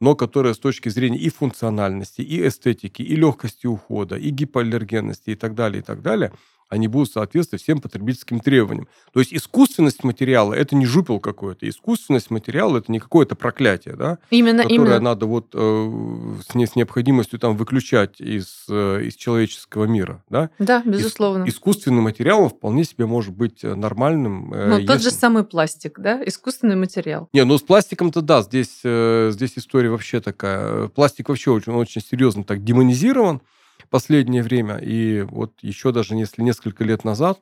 но 0.00 0.16
которые 0.16 0.54
с 0.54 0.58
точки 0.58 0.88
зрения 0.88 1.18
и 1.18 1.28
функциональности, 1.28 2.20
и 2.22 2.44
эстетики, 2.46 3.02
и 3.02 3.14
легкости 3.14 3.68
ухода, 3.68 4.16
и 4.16 4.30
гипоаллергенности 4.30 5.30
и 5.30 5.34
так 5.36 5.54
далее, 5.54 5.82
и 5.82 5.84
так 5.84 6.02
далее– 6.02 6.32
они 6.68 6.88
будут 6.88 7.12
соответствовать 7.12 7.62
всем 7.62 7.80
потребительским 7.80 8.40
требованиям. 8.40 8.88
То 9.12 9.20
есть 9.20 9.32
искусственность 9.32 10.04
материала– 10.04 10.52
это 10.54 10.74
не 10.74 10.86
жупел 10.86 11.20
какой-то. 11.20 11.68
Искусственность 11.68 12.30
материала– 12.30 12.78
это 12.78 12.90
не 12.90 12.98
какое-то 12.98 13.36
проклятие, 13.36 13.94
да? 13.94 14.18
Именно, 14.30 14.62
которое 14.64 14.76
именно. 14.76 15.00
надо 15.00 15.26
вот 15.26 15.50
э, 15.54 16.34
с, 16.48 16.54
не, 16.54 16.66
с 16.66 16.76
необходимостью 16.76 17.38
там 17.38 17.56
выключать 17.56 18.20
из, 18.20 18.64
э, 18.68 19.02
из 19.04 19.14
человеческого 19.14 19.84
мира, 19.84 20.24
да? 20.28 20.50
Да, 20.58 20.82
безусловно. 20.84 21.44
Ис, 21.44 21.54
искусственный 21.54 22.02
материал 22.02 22.48
вполне 22.48 22.84
себе 22.84 23.06
может 23.06 23.34
быть 23.34 23.62
э, 23.62 23.74
нормальным. 23.74 24.52
Э, 24.52 24.66
ну, 24.68 24.74
если... 24.76 24.86
тот 24.86 25.02
же 25.02 25.10
самый 25.10 25.44
пластик, 25.44 25.98
да? 25.98 26.22
Искусственный 26.24 26.76
материал. 26.76 27.28
Не, 27.32 27.44
ну 27.44 27.58
с 27.58 27.62
пластиком-то 27.62 28.20
да, 28.22 28.42
здесь, 28.42 28.80
э, 28.84 29.30
здесь 29.32 29.52
история 29.56 29.90
вообще 29.90 30.20
такая. 30.20 30.88
Пластик 30.88 31.28
вообще 31.28 31.50
очень, 31.50 31.72
очень 31.72 32.02
серьезно 32.02 32.44
так 32.44 32.64
демонизирован 32.64 33.40
последнее 33.88 34.42
время. 34.42 34.78
И 34.78 35.22
вот 35.22 35.52
еще 35.62 35.92
даже 35.92 36.14
если 36.14 36.42
несколько 36.42 36.84
лет 36.84 37.04
назад 37.04 37.38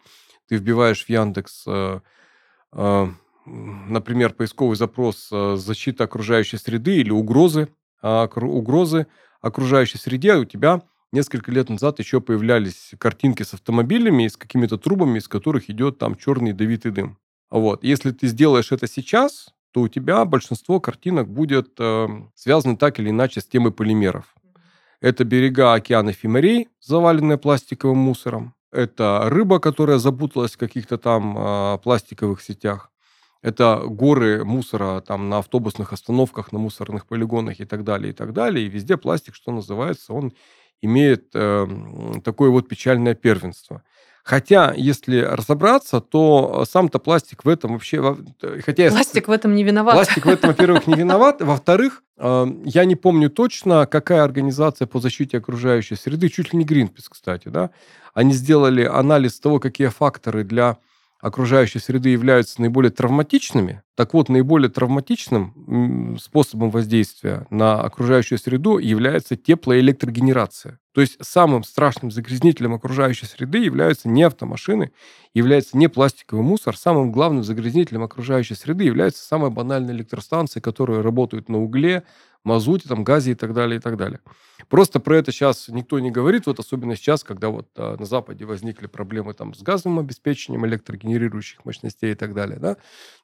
ты 0.49 0.57
вбиваешь 0.57 1.05
в 1.05 1.09
Яндекс, 1.09 1.65
э, 1.67 2.01
э, 2.73 3.07
например, 3.47 4.35
поисковый 4.35 4.77
запрос 4.77 5.29
э, 5.33 5.57
«защита 5.57 6.05
окружающей 6.05 6.57
среды» 6.57 6.97
или 6.97 7.11
«угрозы», 7.11 7.69
э, 8.03 8.29
угрозы 8.37 9.07
окружающей 9.41 9.99
среде, 9.99 10.37
у 10.37 10.45
тебя 10.45 10.83
несколько 11.13 11.53
лет 11.53 11.69
назад 11.69 11.99
еще 11.99 12.21
появлялись 12.21 12.93
картинки 12.99 13.43
с 13.43 13.55
автомобилями 13.55 14.25
и 14.25 14.29
с 14.29 14.37
какими-то 14.37 14.79
трубами, 14.79 15.19
из 15.19 15.29
которых 15.29 15.71
идет 15.71 15.99
там 15.99 16.17
черный 16.17 16.51
ядовитый 16.51 16.93
дым. 16.93 17.19
Вот. 17.51 17.85
Если 17.85 18.11
ты 18.11 18.27
сделаешь 18.27 18.73
это 18.73 18.87
сейчас, 18.87 19.55
то 19.73 19.83
у 19.83 19.89
тебя 19.89 20.25
большинство 20.25 20.81
картинок 20.81 21.29
будет 21.29 21.75
э, 21.79 22.09
связаны 22.35 22.77
так 22.77 22.99
или 22.99 23.11
иначе 23.11 23.41
с 23.41 23.47
темой 23.47 23.73
полимеров. 23.73 24.35
Это 25.05 25.25
берега 25.25 25.75
океанов 25.75 26.25
и 26.25 26.29
морей, 26.29 26.69
заваленные 26.81 27.37
пластиковым 27.37 27.99
мусором. 27.99 28.55
Это 28.73 29.25
рыба, 29.27 29.59
которая 29.59 29.99
запуталась 29.99 30.53
в 30.53 30.57
каких-то 30.57 30.97
там 30.97 31.37
э, 31.37 31.79
пластиковых 31.83 32.41
сетях. 32.41 32.91
Это 33.43 33.83
горы 33.85 34.47
мусора 34.47 35.03
там 35.03 35.29
на 35.29 35.41
автобусных 35.41 35.93
остановках, 35.93 36.53
на 36.53 36.59
мусорных 36.59 37.07
полигонах 37.07 37.61
и 37.61 37.67
так 37.67 37.85
далее, 37.85 38.13
и 38.13 38.15
так 38.15 38.33
далее. 38.33 38.65
И 38.65 38.71
везде 38.71 38.97
пластик, 38.97 39.35
что 39.35 39.53
называется, 39.53 40.15
он 40.15 40.33
имеет 40.81 41.29
э, 41.35 41.67
такое 42.25 42.49
вот 42.49 42.67
печальное 42.67 43.15
первенство. 43.15 43.83
Хотя, 44.25 44.73
если 44.75 45.19
разобраться, 45.19 46.01
то 46.01 46.65
сам-то 46.67 46.99
пластик 46.99 47.45
в 47.45 47.49
этом 47.49 47.75
вообще... 47.75 48.17
Хотя 48.65 48.89
пластик 48.89 49.29
в 49.29 49.31
этом 49.31 49.55
не 49.55 49.65
виноват. 49.65 49.95
Пластик 49.97 50.25
в 50.25 50.31
этом, 50.31 50.49
во-первых, 50.49 50.87
не 50.87 50.95
виноват. 50.95 51.43
Во-вторых, 51.43 52.03
э, 52.17 52.47
я 52.65 52.87
не 52.87 52.97
помню 52.97 53.29
точно, 53.29 53.85
какая 53.85 54.25
организация 54.25 54.87
по 54.87 54.99
защите 54.99 55.37
окружающей 55.37 55.97
среды, 55.97 56.31
чуть 56.31 56.55
ли 56.55 56.59
не 56.59 56.65
Greenpeace, 56.65 57.09
кстати, 57.11 57.49
да, 57.49 57.69
они 58.15 58.33
сделали 58.33 58.85
анализ 58.85 59.39
того, 59.39 59.61
какие 59.61 59.89
факторы 59.89 60.43
для 60.43 60.79
окружающей 61.25 61.79
среды 61.79 62.11
являются 62.11 62.61
наиболее 62.61 62.91
травматичными, 62.91 63.83
так 63.97 64.13
вот, 64.13 64.29
наиболее 64.29 64.69
травматичным 64.69 66.19
способом 66.21 66.71
воздействия 66.71 67.47
на 67.49 67.81
окружающую 67.81 68.39
среду 68.39 68.77
является 68.77 69.35
теплоэлектрогенерация. 69.35 70.81
То 70.93 71.01
есть 71.01 71.17
самым 71.23 71.65
страшным 71.65 72.11
загрязнителем 72.11 72.75
окружающей 72.75 73.25
среды 73.25 73.59
являются 73.59 74.07
не 74.07 74.23
автомашины, 74.23 74.93
является 75.33 75.79
не 75.79 75.89
пластиковый 75.89 76.45
мусор. 76.45 76.77
Самым 76.77 77.11
главным 77.11 77.43
загрязнителем 77.43 78.03
окружающей 78.03 78.55
среды 78.55 78.85
является 78.85 79.25
самая 79.25 79.51
банальная 79.51 79.95
электростанция, 79.95 80.61
которые 80.61 81.01
работают 81.01 81.49
на 81.49 81.63
угле, 81.63 82.05
мазуте, 82.45 82.89
там, 82.89 83.05
газе 83.05 83.33
и 83.33 83.35
так 83.35 83.53
далее, 83.55 83.79
и 83.79 83.81
так 83.81 83.97
далее. 83.97 84.21
Просто 84.69 85.01
про 85.01 85.17
это 85.17 85.33
сейчас 85.33 85.69
никто 85.69 85.99
не 85.99 86.11
говорит, 86.11 86.47
вот 86.47 86.59
особенно 86.59 86.97
сейчас, 86.97 87.25
когда 87.25 87.49
вот 87.49 87.69
а, 87.77 87.97
на 87.97 88.05
Западе 88.07 88.45
возникли 88.45 88.87
проблемы 88.87 89.35
там 89.35 89.55
с 89.55 89.63
газовым 89.63 89.99
обеспечением 89.99 90.65
электрогенерирующих 90.67 91.65
мощностей 91.65 92.13
и 92.13 92.15
так 92.15 92.35
далее, 92.35 92.59
да. 92.59 92.77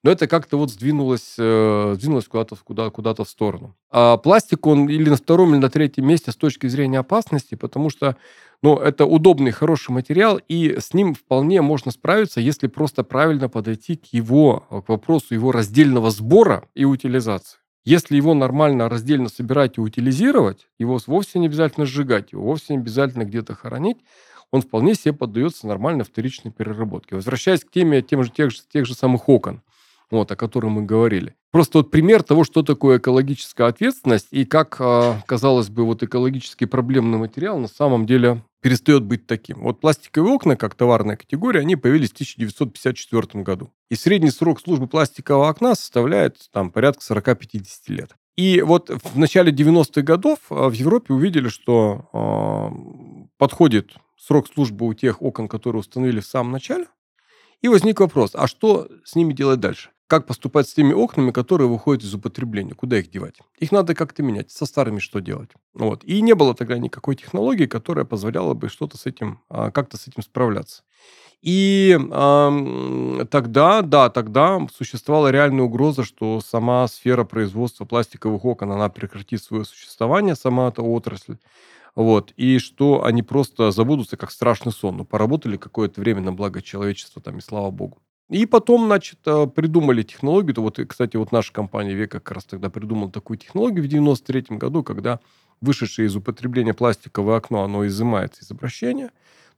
Но 0.02 0.10
это 0.10 0.26
как-то 0.26 0.56
вот 0.58 0.70
сдвинулось, 0.70 1.36
э, 1.38 1.94
сдвинулось 1.96 2.26
куда-то 2.26 2.56
куда, 2.56 2.90
куда 2.90 3.14
в 3.14 3.28
сторону. 3.28 3.76
А 3.90 4.16
пластик, 4.16 4.66
он 4.66 4.88
или 4.88 5.10
на 5.10 5.16
втором, 5.16 5.52
или 5.52 5.60
на 5.60 5.70
третьем 5.70 6.06
месте 6.06 6.32
с 6.32 6.36
точки 6.36 6.66
зрения 6.68 6.98
опасности, 6.98 7.54
потому 7.54 7.90
что 7.90 8.16
ну, 8.62 8.76
это 8.76 9.06
удобный, 9.06 9.52
хороший 9.52 9.90
материал, 9.90 10.40
и 10.48 10.78
с 10.78 10.92
ним 10.92 11.14
вполне 11.14 11.62
можно 11.62 11.90
справиться, 11.90 12.40
если 12.40 12.66
просто 12.66 13.04
правильно 13.04 13.48
подойти 13.48 13.96
к 13.96 14.06
его, 14.06 14.66
к 14.86 14.88
вопросу 14.88 15.34
его 15.34 15.50
раздельного 15.50 16.10
сбора 16.10 16.68
и 16.74 16.84
утилизации. 16.84 17.58
Если 17.84 18.16
его 18.16 18.34
нормально 18.34 18.88
раздельно 18.88 19.28
собирать 19.28 19.78
и 19.78 19.80
утилизировать, 19.80 20.68
его 20.78 20.98
вовсе 21.06 21.38
не 21.38 21.46
обязательно 21.46 21.86
сжигать, 21.86 22.32
его 22.32 22.42
вовсе 22.42 22.74
не 22.74 22.78
обязательно 22.78 23.24
где-то 23.24 23.54
хоронить, 23.54 23.98
он 24.50 24.62
вполне 24.62 24.94
себе 24.94 25.14
поддается 25.14 25.66
нормальной 25.66 26.04
вторичной 26.04 26.50
переработке. 26.50 27.14
Возвращаясь 27.14 27.64
к 27.64 27.70
теме 27.70 28.02
тем 28.02 28.22
же, 28.24 28.30
тех, 28.30 28.50
же, 28.50 28.58
тех 28.70 28.84
же 28.84 28.94
самых 28.94 29.28
окон, 29.28 29.62
вот, 30.10 30.30
о 30.30 30.36
котором 30.36 30.72
мы 30.72 30.82
говорили. 30.82 31.34
Просто 31.52 31.78
вот 31.78 31.90
пример 31.90 32.22
того, 32.22 32.44
что 32.44 32.62
такое 32.62 32.98
экологическая 32.98 33.68
ответственность 33.68 34.28
и 34.30 34.44
как, 34.44 34.76
а, 34.80 35.20
казалось 35.26 35.68
бы, 35.68 35.84
вот 35.84 36.02
экологически 36.02 36.64
проблемный 36.64 37.18
материал 37.18 37.58
на 37.58 37.68
самом 37.68 38.06
деле 38.06 38.42
перестает 38.60 39.04
быть 39.04 39.26
таким. 39.26 39.62
Вот 39.62 39.80
пластиковые 39.80 40.34
окна, 40.34 40.56
как 40.56 40.74
товарная 40.74 41.16
категория, 41.16 41.60
они 41.60 41.76
появились 41.76 42.10
в 42.10 42.14
1954 42.14 43.42
году. 43.42 43.72
И 43.88 43.94
средний 43.94 44.30
срок 44.30 44.60
службы 44.60 44.86
пластикового 44.86 45.48
окна 45.48 45.74
составляет 45.74 46.38
там 46.52 46.70
порядка 46.70 47.02
40-50 47.02 47.64
лет. 47.88 48.16
И 48.36 48.62
вот 48.62 48.90
в 48.90 49.18
начале 49.18 49.52
90-х 49.52 50.02
годов 50.02 50.38
а, 50.50 50.68
в 50.68 50.72
Европе 50.72 51.12
увидели, 51.12 51.48
что 51.48 52.08
э, 52.12 53.26
подходит 53.36 53.94
срок 54.16 54.46
службы 54.48 54.86
у 54.86 54.94
тех 54.94 55.20
окон, 55.20 55.48
которые 55.48 55.80
установили 55.80 56.20
в 56.20 56.26
самом 56.26 56.52
начале. 56.52 56.86
И 57.60 57.68
возник 57.68 58.00
вопрос, 58.00 58.30
а 58.34 58.46
что 58.46 58.88
с 59.04 59.14
ними 59.14 59.32
делать 59.32 59.60
дальше? 59.60 59.90
Как 60.10 60.26
поступать 60.26 60.68
с 60.68 60.74
теми 60.74 60.92
окнами, 60.92 61.30
которые 61.30 61.68
выходят 61.68 62.02
из 62.02 62.12
употребления, 62.12 62.74
куда 62.74 62.98
их 62.98 63.10
девать. 63.10 63.36
Их 63.60 63.70
надо 63.70 63.94
как-то 63.94 64.24
менять. 64.24 64.50
Со 64.50 64.66
старыми 64.66 64.98
что 64.98 65.20
делать? 65.20 65.50
Вот. 65.72 66.02
И 66.02 66.20
не 66.20 66.34
было 66.34 66.52
тогда 66.52 66.76
никакой 66.78 67.14
технологии, 67.14 67.66
которая 67.66 68.04
позволяла 68.04 68.54
бы 68.54 68.68
что-то 68.68 68.98
с 68.98 69.06
этим, 69.06 69.40
а, 69.48 69.70
как-то 69.70 69.96
с 69.96 70.08
этим 70.08 70.24
справляться. 70.24 70.82
И 71.42 71.96
э, 71.96 73.24
тогда, 73.30 73.82
да, 73.82 74.10
тогда 74.10 74.66
существовала 74.74 75.30
реальная 75.30 75.64
угроза, 75.64 76.02
что 76.04 76.40
сама 76.40 76.88
сфера 76.88 77.22
производства 77.22 77.84
пластиковых 77.84 78.44
окон, 78.44 78.72
она 78.72 78.88
прекратит 78.88 79.42
свое 79.42 79.64
существование, 79.64 80.34
сама 80.34 80.68
эта 80.68 80.82
отрасль. 80.82 81.36
Вот, 81.94 82.32
и 82.36 82.58
что 82.58 83.04
они 83.04 83.22
просто 83.22 83.70
забудутся 83.70 84.16
как 84.16 84.32
страшный 84.32 84.72
сон. 84.72 84.96
Ну, 84.96 85.04
поработали 85.04 85.56
какое-то 85.56 86.00
время 86.00 86.20
на 86.20 86.32
благо 86.32 86.60
человечества, 86.60 87.22
там, 87.22 87.38
и 87.38 87.40
слава 87.40 87.70
богу. 87.70 87.98
И 88.30 88.46
потом, 88.46 88.86
значит, 88.86 89.18
э, 89.26 89.48
придумали 89.48 90.02
технологию. 90.02 90.54
Вот, 90.62 90.78
кстати, 90.88 91.16
вот 91.16 91.32
наша 91.32 91.52
компания 91.52 91.94
Века 91.94 92.20
как 92.20 92.36
раз 92.36 92.44
тогда 92.44 92.70
придумала 92.70 93.10
такую 93.10 93.38
технологию 93.38 93.82
в 93.82 93.88
93 93.88 94.56
году, 94.56 94.84
когда 94.84 95.18
вышедшее 95.60 96.06
из 96.06 96.14
употребления 96.14 96.72
пластиковое 96.72 97.36
окно, 97.36 97.64
оно 97.64 97.84
изымается 97.88 98.44
из 98.44 98.50
обращения, 98.52 99.10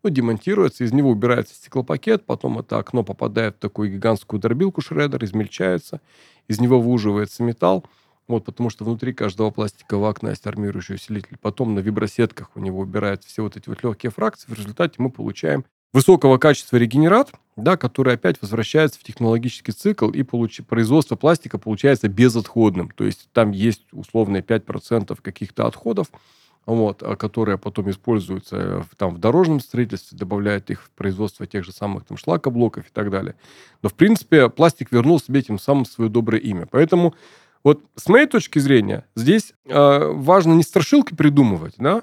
ну, 0.03 0.09
демонтируется, 0.09 0.85
из 0.85 0.93
него 0.93 1.11
убирается 1.11 1.55
стеклопакет, 1.55 2.25
потом 2.25 2.59
это 2.59 2.79
окно 2.79 3.05
попадает 3.05 3.57
в 3.57 3.59
такую 3.59 3.93
гигантскую 3.93 4.41
дробилку 4.41 4.81
шредер, 4.81 5.23
измельчается, 5.23 6.01
из 6.49 6.59
него 6.59 6.81
выуживается 6.81 7.43
металл, 7.43 7.85
вот, 8.27 8.47
потому 8.47 8.71
что 8.71 8.85
внутри 8.85 9.13
каждого 9.13 9.51
пластикового 9.51 10.09
окна 10.09 10.31
есть 10.31 10.47
армирующий 10.47 10.95
усилитель. 10.95 11.37
Потом 11.41 11.75
на 11.75 11.81
вибросетках 11.81 12.51
у 12.55 12.61
него 12.61 12.81
убирают 12.81 13.23
все 13.23 13.43
вот 13.43 13.57
эти 13.57 13.69
вот 13.69 13.83
легкие 13.83 14.11
фракции. 14.11 14.51
В 14.51 14.55
результате 14.55 14.95
мы 14.99 15.11
получаем 15.11 15.67
высокого 15.93 16.39
качества 16.39 16.77
регенерат, 16.77 17.33
да, 17.57 17.77
который 17.77 18.15
опять 18.15 18.41
возвращается 18.41 18.99
в 18.99 19.03
технологический 19.03 19.73
цикл, 19.73 20.09
и 20.11 20.23
получ... 20.23 20.61
производство 20.67 21.17
пластика 21.17 21.59
получается 21.59 22.09
безотходным. 22.09 22.91
То 22.91 23.05
есть 23.05 23.29
там 23.33 23.51
есть 23.51 23.85
условно 23.93 24.39
5% 24.39 25.19
каких-то 25.21 25.67
отходов, 25.67 26.09
вот, 26.65 27.03
а, 27.03 27.17
которые 27.17 27.59
потом 27.59 27.91
используются 27.91 28.85
в, 28.89 28.97
там, 28.97 29.15
в 29.15 29.19
дорожном 29.19 29.61
строительстве, 29.61 30.17
добавляют 30.17 30.71
их 30.71 30.83
в 30.83 30.91
производство 30.91 31.47
тех 31.47 31.65
же 31.65 31.73
самых 31.73 32.05
там, 32.05 32.17
шлакоблоков 32.17 32.87
и 32.87 32.91
так 32.93 33.11
далее. 33.11 33.35
Но, 33.83 33.89
в 33.89 33.95
принципе, 33.95 34.49
пластик 34.49 34.93
вернул 34.93 35.21
себе 35.21 35.43
тем 35.43 35.59
самым 35.59 35.85
свое 35.85 36.09
доброе 36.09 36.41
имя. 36.41 36.67
Поэтому 36.71 37.15
вот 37.65 37.83
с 37.97 38.09
моей 38.09 38.27
точки 38.27 38.59
зрения 38.59 39.05
здесь 39.15 39.55
э, 39.67 40.11
важно 40.13 40.55
не 40.55 40.63
страшилки 40.63 41.15
придумывать, 41.15 41.75
да, 41.79 42.03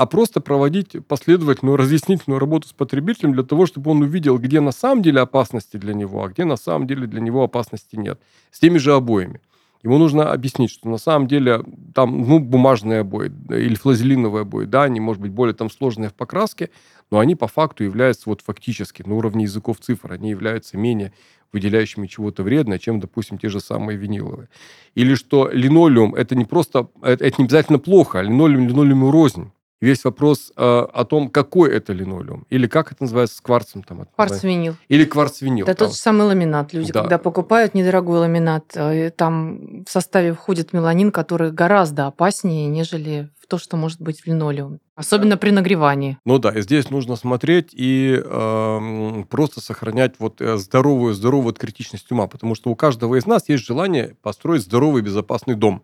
а 0.00 0.06
просто 0.06 0.40
проводить 0.40 0.96
последовательную 1.06 1.76
разъяснительную 1.76 2.38
работу 2.38 2.66
с 2.66 2.72
потребителем 2.72 3.34
для 3.34 3.42
того, 3.42 3.66
чтобы 3.66 3.90
он 3.90 4.00
увидел, 4.00 4.38
где 4.38 4.60
на 4.60 4.72
самом 4.72 5.02
деле 5.02 5.20
опасности 5.20 5.76
для 5.76 5.92
него, 5.92 6.24
а 6.24 6.28
где 6.30 6.46
на 6.46 6.56
самом 6.56 6.86
деле 6.86 7.06
для 7.06 7.20
него 7.20 7.44
опасности 7.44 7.96
нет. 7.96 8.18
С 8.50 8.60
теми 8.60 8.78
же 8.78 8.94
обоями. 8.94 9.42
Ему 9.82 9.98
нужно 9.98 10.32
объяснить, 10.32 10.70
что 10.70 10.88
на 10.88 10.96
самом 10.96 11.28
деле 11.28 11.62
там, 11.94 12.22
ну, 12.22 12.38
бумажные 12.38 13.00
обои 13.00 13.30
или 13.50 13.74
флазелиновые 13.74 14.42
обои, 14.42 14.64
да, 14.64 14.84
они, 14.84 15.00
может 15.00 15.20
быть, 15.20 15.32
более 15.32 15.52
там 15.52 15.68
сложные 15.70 16.08
в 16.08 16.14
покраске, 16.14 16.70
но 17.10 17.18
они 17.18 17.34
по 17.34 17.46
факту 17.46 17.84
являются 17.84 18.22
вот 18.30 18.40
фактически 18.40 19.02
на 19.02 19.16
уровне 19.16 19.44
языков 19.44 19.80
цифр, 19.80 20.12
они 20.12 20.30
являются 20.30 20.78
менее 20.78 21.12
выделяющими 21.52 22.06
чего-то 22.06 22.42
вредное, 22.42 22.78
чем, 22.78 23.00
допустим, 23.00 23.36
те 23.36 23.50
же 23.50 23.60
самые 23.60 23.98
виниловые. 23.98 24.48
Или 24.94 25.14
что 25.14 25.50
линолеум– 25.52 26.14
это 26.16 26.34
не 26.34 26.46
просто, 26.46 26.88
это, 27.02 27.22
это 27.22 27.34
не 27.36 27.44
обязательно 27.44 27.78
плохо, 27.78 28.20
а 28.20 28.22
линолеум 28.22 28.66
линолеуму 28.66 29.10
рознь. 29.10 29.52
Весь 29.80 30.04
вопрос 30.04 30.52
э, 30.56 30.62
о 30.62 31.04
том, 31.04 31.30
какой 31.30 31.74
это 31.74 31.94
линолеум. 31.94 32.46
Или 32.50 32.66
как 32.66 32.92
это 32.92 33.04
называется 33.04 33.36
с 33.36 33.40
кварцем. 33.40 33.82
Там, 33.82 34.06
кварц-винил. 34.14 34.76
Или 34.88 35.04
кварц-винил. 35.04 35.66
Это 35.66 35.74
тот 35.74 35.92
же 35.92 35.96
самый 35.96 36.26
ламинат. 36.26 36.74
Люди, 36.74 36.92
да. 36.92 37.00
когда 37.00 37.16
покупают 37.16 37.72
недорогой 37.72 38.18
ламинат, 38.18 38.72
э, 38.74 39.10
там 39.10 39.84
в 39.84 39.90
составе 39.90 40.34
входит 40.34 40.74
меланин, 40.74 41.10
который 41.10 41.50
гораздо 41.50 42.06
опаснее, 42.06 42.66
нежели 42.66 43.30
то, 43.50 43.58
что 43.58 43.76
может 43.76 44.00
быть 44.00 44.20
в 44.20 44.26
линолеуме. 44.26 44.78
Особенно 44.94 45.36
при 45.36 45.50
нагревании. 45.50 46.18
Ну 46.24 46.38
да, 46.38 46.50
и 46.50 46.62
здесь 46.62 46.88
нужно 46.88 47.16
смотреть 47.16 47.70
и 47.72 48.22
э, 48.24 49.24
просто 49.28 49.60
сохранять 49.60 50.14
вот 50.20 50.40
э, 50.40 50.56
здоровую, 50.56 51.14
здоровую 51.14 51.52
критичность 51.54 52.10
ума, 52.12 52.28
потому 52.28 52.54
что 52.54 52.70
у 52.70 52.76
каждого 52.76 53.16
из 53.16 53.26
нас 53.26 53.48
есть 53.48 53.66
желание 53.66 54.14
построить 54.22 54.62
здоровый, 54.62 55.02
безопасный 55.02 55.56
дом. 55.56 55.82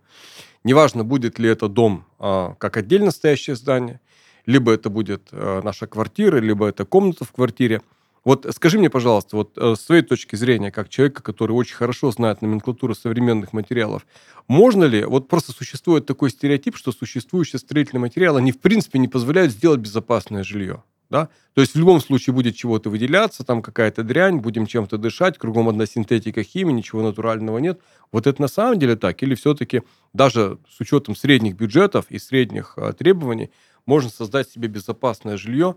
Неважно, 0.67 1.05
будет 1.05 1.39
ли 1.39 1.49
это 1.49 1.69
дом 1.69 2.05
э, 2.19 2.55
как 2.59 2.77
отдельно 2.77 3.13
стоящее 3.13 3.55
здание, 3.55 4.01
либо 4.47 4.73
это 4.73 4.91
будет 4.91 5.29
э, 5.31 5.61
наша 5.63 5.87
квартира, 5.87 6.39
либо 6.39 6.67
это 6.67 6.85
комната 6.85 7.25
в 7.25 7.33
квартире– 7.33 7.83
вот 8.27 8.45
скажи 8.53 8.77
мне, 8.77 8.91
пожалуйста, 8.91 9.37
вот 9.37 9.57
э, 9.57 9.77
с 9.77 9.85
твоей 9.85 10.03
точки 10.03 10.35
зрения, 10.35 10.73
как 10.73 10.89
человека, 10.89 11.23
который 11.23 11.53
очень 11.53 11.77
хорошо 11.77 12.11
знает 12.11 12.43
номенклатуру 12.43 12.93
современных 12.97 13.53
материалов, 13.53 14.05
можно 14.49 14.83
ли, 14.83 15.05
вот 15.05 15.29
просто 15.29 15.53
существует 15.53 16.07
такой 16.07 16.31
стереотип, 16.31 16.77
что 16.77 16.91
существующие 16.91 17.61
строительные 17.61 18.01
материалы, 18.01 18.41
они 18.41 18.51
в 18.51 18.59
принципе 18.59 18.99
не 18.99 19.07
позволяют 19.07 19.53
сделать 19.53 19.79
безопасное 19.79 20.43
жилье? 20.43 20.83
Да? 21.09 21.29
То 21.55 21.61
есть 21.61 21.75
в 21.75 21.79
любом 21.79 22.01
случае 22.01 22.35
будет 22.35 22.57
чего-то 22.57 22.91
выделяться, 22.91 23.45
там 23.45 23.63
какая-то 23.63 24.03
дрянь, 24.03 24.39
будем 24.39 24.67
чем-то 24.67 24.99
дышать, 24.99 25.39
кругом 25.39 25.69
одна 25.69 25.87
синтетика, 25.87 26.43
химия, 26.43 26.75
ничего 26.75 27.03
натурального 27.03 27.59
нет. 27.59 27.81
Вот 28.13 28.27
это 28.27 28.43
на 28.43 28.49
самом 28.49 28.79
деле 28.79 28.97
так? 28.97 29.23
Или 29.23 29.35
все-таки 29.35 29.83
даже 30.13 30.59
с 30.69 30.81
учетом 30.81 31.15
средних 31.15 31.55
бюджетов 31.55 32.07
и 32.09 32.19
средних 32.19 32.75
а, 32.77 32.93
требований 32.93 33.51
можно 33.87 34.11
создать 34.11 34.51
себе 34.51 34.69
безопасное 34.69 35.37
жилье, 35.37 35.77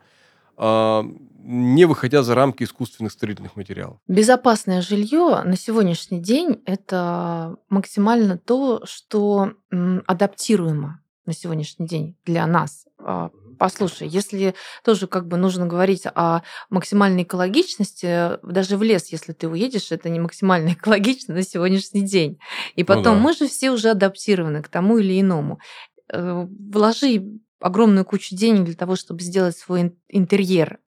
а, 0.58 1.06
не 1.44 1.86
выходя 1.86 2.24
за 2.24 2.36
рамки 2.36 2.64
искусственных 2.64 3.12
строительных 3.12 3.56
материалов. 3.56 3.98
Безопасное 4.08 4.82
жилье 4.82 5.44
на 5.46 5.56
сегодняшний 5.56 6.20
день 6.20 6.62
это 6.66 7.56
максимально 7.70 8.38
то, 8.38 8.82
что 8.86 9.54
адаптируемо 9.70 11.02
на 11.26 11.34
сегодняшний 11.34 11.88
день 11.88 12.16
для 12.26 12.46
нас. 12.48 12.89
А, 13.00 13.32
послушай, 13.58 14.08
если 14.08 14.56
тоже 14.84 15.08
как 15.08 15.28
бы 15.28 15.38
нужно 15.38 15.66
говорить 15.66 16.06
о 16.06 16.42
максимальной 16.70 17.24
экологичности, 17.24 18.44
даже 18.46 18.78
в 18.78 18.84
лес, 18.84 19.12
если 19.12 19.34
ты 19.34 19.48
уедешь, 19.48 19.92
это 19.92 20.10
не 20.10 20.20
максимально 20.20 20.70
экологично 20.74 21.36
на 21.36 21.44
сегодняшний 21.44 22.02
день. 22.02 22.40
И 22.76 22.84
потом 22.84 23.18
ну 23.18 23.20
да. 23.20 23.20
мы 23.20 23.34
же 23.34 23.48
все 23.48 23.72
уже 23.72 23.90
адаптированы 23.90 24.62
к 24.62 24.70
тому 24.70 24.98
или 24.98 25.20
иному. 25.20 25.60
Э, 26.12 26.48
вложи 26.48 27.24
огромную 27.60 28.06
кучу 28.06 28.36
денег 28.36 28.64
для 28.64 28.76
того, 28.76 28.96
чтобы 28.96 29.22
сделать 29.22 29.58
свой 29.58 29.96
интерьер 30.08 30.80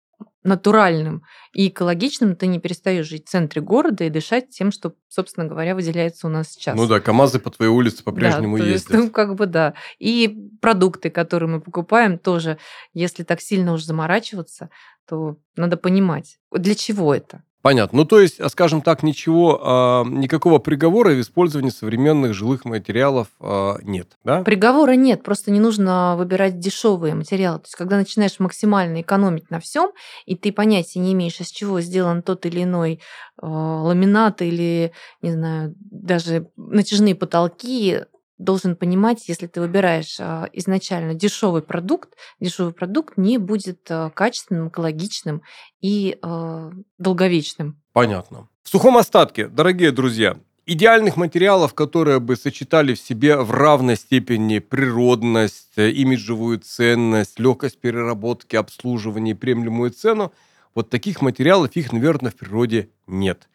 натуральным 0.44 1.24
и 1.54 1.68
экологичным, 1.68 2.36
ты 2.36 2.48
не 2.48 2.60
перестаешь 2.60 3.08
жить 3.08 3.28
в 3.28 3.30
центре 3.30 3.62
города 3.62 4.04
и 4.04 4.10
дышать 4.10 4.50
тем, 4.50 4.72
что, 4.72 4.94
собственно 5.08 5.46
говоря, 5.46 5.76
выделяется 5.76 6.28
у 6.28 6.30
нас 6.30 6.52
сейчас. 6.52 6.76
Ну 6.76 6.88
да, 6.88 7.00
КАМАЗы 7.00 7.40
по 7.40 7.52
твоей 7.52 7.72
улице 7.72 8.04
по-прежнему 8.04 8.58
да, 8.58 8.64
ездят. 8.64 8.92
Есть, 8.92 9.04
ну, 9.04 9.10
как 9.12 9.36
бы 9.36 9.46
да. 9.46 9.74
И 10.00 10.50
продукты, 10.62 11.10
которые 11.10 11.50
мы 11.50 11.62
покупаем, 11.62 12.18
тоже, 12.18 12.58
если 12.94 13.24
так 13.24 13.42
сильно 13.42 13.74
уж 13.74 13.84
заморачиваться, 13.84 14.70
то 15.08 15.38
надо 15.56 15.78
понимать, 15.78 16.40
для 16.52 16.76
чего 16.76 17.14
это. 17.14 17.44
Понятно. 17.62 18.00
Ну, 18.00 18.06
то 18.06 18.19
есть, 18.19 18.39
а, 18.39 18.50
скажем 18.50 18.82
так, 18.82 19.04
ничего, 19.04 19.60
а, 19.62 20.04
никакого 20.04 20.58
приговора 20.58 21.12
в 21.12 21.21
использовании 21.21 21.69
современных 21.69 22.34
жилых 22.34 22.65
материалов 22.65 23.28
а, 23.39 23.78
нет, 23.84 24.17
да? 24.24 24.41
Приговора 24.41 24.93
нет, 24.93 25.24
просто 25.24 25.52
не 25.52 25.60
нужно 25.60 26.15
выбирать 26.17 26.60
дешевые 26.60 27.13
материалы. 27.13 27.60
То 27.60 27.65
есть, 27.65 27.76
когда 27.76 27.97
начинаешь 27.97 28.39
максимально 28.39 29.02
экономить 29.02 29.52
на 29.52 29.60
всем, 29.60 29.91
и 30.26 30.36
ты 30.36 30.52
понятия 30.52 31.00
не 31.00 31.13
имеешь, 31.13 31.39
из 31.39 31.50
чего 31.52 31.82
сделан 31.82 32.24
тот 32.24 32.45
или 32.45 32.63
иной 32.63 33.00
ламинат 33.41 34.41
или, 34.41 34.91
не 35.21 35.32
знаю, 35.32 35.74
даже 35.80 36.47
натяжные 36.58 37.15
потолки, 37.15 38.02
должен 38.41 38.75
понимать, 38.75 39.27
если 39.27 39.47
ты 39.47 39.62
выбираешь 39.62 40.17
а, 40.19 40.49
изначально 40.54 41.13
дешевый 41.13 41.62
продукт, 41.62 42.15
дешевый 42.39 42.73
продукт 42.73 43.17
не 43.17 43.38
будет 43.38 43.80
а, 43.89 44.10
качественным, 44.10 44.69
экологичным 44.69 45.41
и 45.80 46.17
а, 46.21 46.71
долговечным. 46.97 47.82
Понятно. 47.93 48.47
В 48.63 48.69
сухом 48.69 48.97
остатке, 48.97 49.47
дорогие 49.47 49.91
друзья, 49.91 50.38
идеальных 50.65 51.17
материалов, 51.17 51.73
которые 51.73 52.19
бы 52.19 52.36
сочетали 52.36 52.93
в 52.93 52.99
себе 52.99 53.38
в 53.38 53.51
равной 53.51 53.95
степени 53.95 54.60
природность, 54.60 55.77
имиджевую 55.77 56.60
ценность, 56.60 57.39
легкость 57.39 57.80
переработки, 57.80 58.56
обслуживания 58.56 59.32
и 59.32 59.36
приемлемую 59.36 59.91
цену, 59.91 60.32
вот 60.73 60.89
таких 60.89 61.21
материалов 61.21 61.75
их, 61.75 61.91
наверное, 61.91 62.32
в 62.32 62.36
природе 62.36 62.89
нет. 63.08 63.49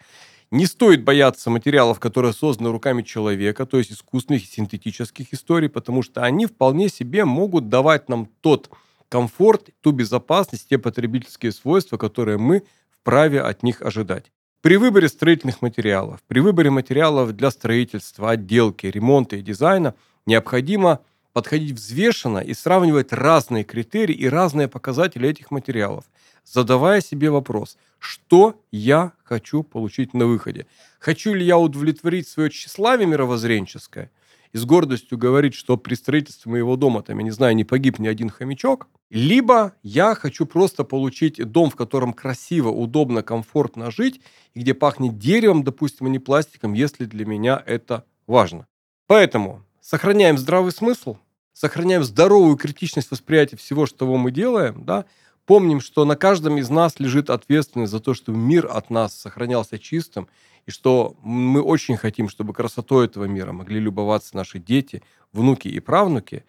Не 0.53 0.67
стоит 0.67 1.03
бояться 1.03 1.51
материалов, 1.51 1.99
которые 1.99 2.33
созданы 2.33 2.71
руками 2.71 3.03
человека, 3.03 3.67
то 3.67 3.79
есть 3.79 3.91
искусственных 3.91 4.45
и 4.45 4.47
синтетических 4.47 5.35
историй, 5.35 5.69
потому 5.69 6.03
что 6.03 6.23
они 6.23 6.47
вполне 6.47 6.89
себе 6.89 7.25
могут 7.25 7.69
давать 7.69 8.09
нам 8.09 8.29
тот 8.43 8.71
комфорт, 9.09 9.71
ту 9.81 9.91
безопасность, 9.91 10.69
те 10.69 10.79
потребительские 10.79 11.51
свойства, 11.51 11.97
которые 11.97 12.39
мы 12.39 12.63
вправе 12.91 13.41
от 13.41 13.65
них 13.65 13.83
ожидать. 13.83 14.31
При 14.63 14.77
выборе 14.77 15.09
строительных 15.09 15.63
материалов, 15.63 16.21
при 16.29 16.39
выборе 16.39 16.71
материалов 16.71 17.33
для 17.33 17.51
строительства, 17.51 18.31
отделки, 18.31 18.87
ремонта 18.87 19.37
и 19.37 19.43
дизайна 19.43 19.95
необходимо 20.27 21.01
подходить 21.33 21.73
взвешенно 21.73 22.39
и 22.39 22.55
сравнивать 22.55 23.13
разные 23.13 23.65
критерии 23.65 24.15
и 24.15 24.29
разные 24.29 24.69
показатели 24.69 25.29
этих 25.29 25.51
материалов– 25.51 26.05
задавая 26.47 27.01
себе 27.01 27.31
вопрос, 27.31 27.77
что 27.99 28.63
я 28.71 29.13
хочу 29.25 29.63
получить 29.63 30.15
на 30.15 30.27
выходе. 30.27 30.67
Хочу 30.99 31.35
ли 31.35 31.45
я 31.45 31.59
удовлетворить 31.59 32.29
свое 32.29 32.51
тщеславие 32.51 33.07
мировоззренческое 33.07 34.11
и 34.53 34.59
с 34.59 34.65
гордостью 34.65 35.19
говорить, 35.19 35.55
что 35.55 35.77
при 35.77 35.95
строительстве 35.95 36.53
моего 36.53 36.77
дома, 36.77 37.03
там, 37.03 37.19
я 37.19 37.25
не 37.25 37.31
знаю, 37.31 37.57
не 37.57 37.65
погиб 37.65 37.99
ни 37.99 38.07
один 38.09 38.31
хомячок, 38.31 38.89
либо 39.11 39.75
я 39.83 40.15
хочу 40.15 40.47
просто 40.47 40.85
получить 40.85 41.43
дом, 41.51 41.71
в 41.71 41.77
котором 41.77 42.13
красиво, 42.13 42.71
удобно, 42.71 43.23
комфортно 43.23 43.91
жить, 43.91 44.21
и 44.55 44.61
где 44.61 44.75
пахнет 44.75 45.19
деревом, 45.19 45.63
допустим, 45.63 46.07
а 46.07 46.11
не 46.11 46.19
пластиком, 46.19 46.73
если 46.73 47.05
для 47.05 47.27
меня 47.27 47.63
это 47.67 48.05
важно. 48.27 48.67
Поэтому 49.07 49.65
сохраняем 49.81 50.39
здравый 50.39 50.73
смысл, 50.73 51.19
сохраняем 51.53 52.03
здоровую 52.03 52.57
критичность 52.57 53.11
восприятия 53.11 53.57
всего, 53.57 53.87
что 53.87 54.15
мы 54.17 54.31
делаем, 54.31 54.85
да, 54.85 55.05
Помним, 55.47 55.81
что 55.81 56.05
на 56.05 56.17
каждом 56.17 56.59
из 56.59 56.69
нас 56.71 56.99
лежит 56.99 57.31
ответственность 57.31 57.93
за 57.93 58.01
то, 58.01 58.15
чтобы 58.15 58.37
мир 58.37 58.69
от 58.71 58.91
нас 58.91 59.17
сохранялся 59.17 59.79
чистым, 59.79 60.29
и 60.67 60.73
что 60.73 61.17
мы 61.23 61.63
очень 61.63 61.97
хотим, 61.97 62.29
чтобы 62.29 62.53
красотой 62.53 63.07
этого 63.07 63.27
мира 63.27 63.53
могли 63.53 63.79
любоваться 63.79 64.35
наши 64.37 64.59
дети, 64.59 65.05
внуки 65.33 65.69
и 65.69 65.79
правнуки. 65.79 66.45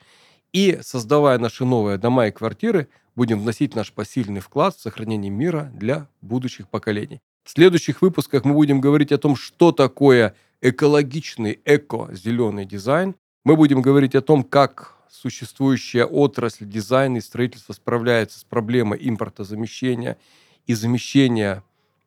И, 0.52 0.80
создавая 0.82 1.38
наши 1.38 1.64
новые 1.64 2.00
дома 2.00 2.28
и 2.28 2.32
квартиры, 2.32 2.88
будем 3.16 3.40
вносить 3.40 3.76
наш 3.76 3.92
посильный 3.92 4.40
вклад 4.40 4.76
в 4.76 4.82
сохранение 4.82 5.30
мира 5.30 5.72
для 5.76 6.08
будущих 6.22 6.68
поколений. 6.68 7.22
В 7.44 7.52
следующих 7.52 8.02
выпусках 8.02 8.46
мы 8.46 8.56
будем 8.56 8.82
говорить 8.82 9.12
о 9.12 9.20
том, 9.20 9.36
что 9.36 9.72
такое 9.72 10.36
экологичный 10.62 11.60
эко-зеленый 11.66 12.66
дизайн. 12.66 13.16
Мы 13.46 13.56
будем 13.56 13.84
говорить 13.84 14.16
о 14.16 14.22
том, 14.22 14.44
как 14.44 14.97
существующая 15.12 16.06
отрасль 16.06 16.66
дизайна 16.66 17.18
и 17.18 17.22
строительства 17.22 17.74
справляется 17.74 18.40
с 18.40 18.44
проблемой 18.44 19.00
импортозамещения 19.02 20.18
и 20.66 20.74
замещения 20.74 21.64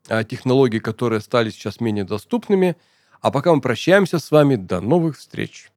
а, 0.09 0.25
технологий, 0.25 0.81
которые 0.81 1.21
стали 1.21 1.51
сейчас 1.51 1.81
менее 1.81 2.05
доступными. 2.05 2.77
А 3.21 3.31
пока 3.31 3.55
мы 3.55 3.61
прощаемся 3.61 4.19
с 4.19 4.31
вами. 4.31 4.57
До 4.57 4.81
новых 4.81 5.19
встреч! 5.19 5.71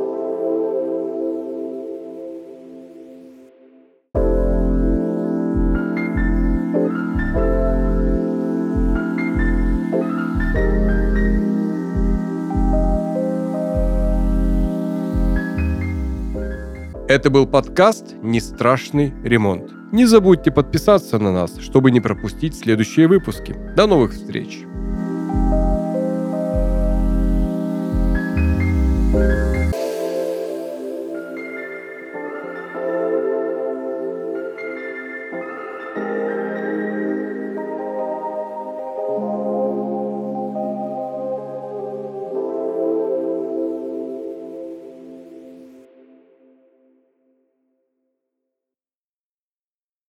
Это 17.09 17.29
был 17.29 17.45
подкаст 17.45 18.15
«Не 18.21 18.39
страшный 18.39 19.13
ремонт». 19.25 19.73
Не 19.91 20.05
забудьте 20.05 20.51
подписаться 20.51 21.19
на 21.19 21.33
нас, 21.33 21.57
чтобы 21.59 21.91
не 21.91 21.99
пропустить 21.99 22.57
следующие 22.57 23.09
выпуски. 23.09 23.53
До 23.75 23.87
новых 23.87 24.13
встреч! 24.13 24.61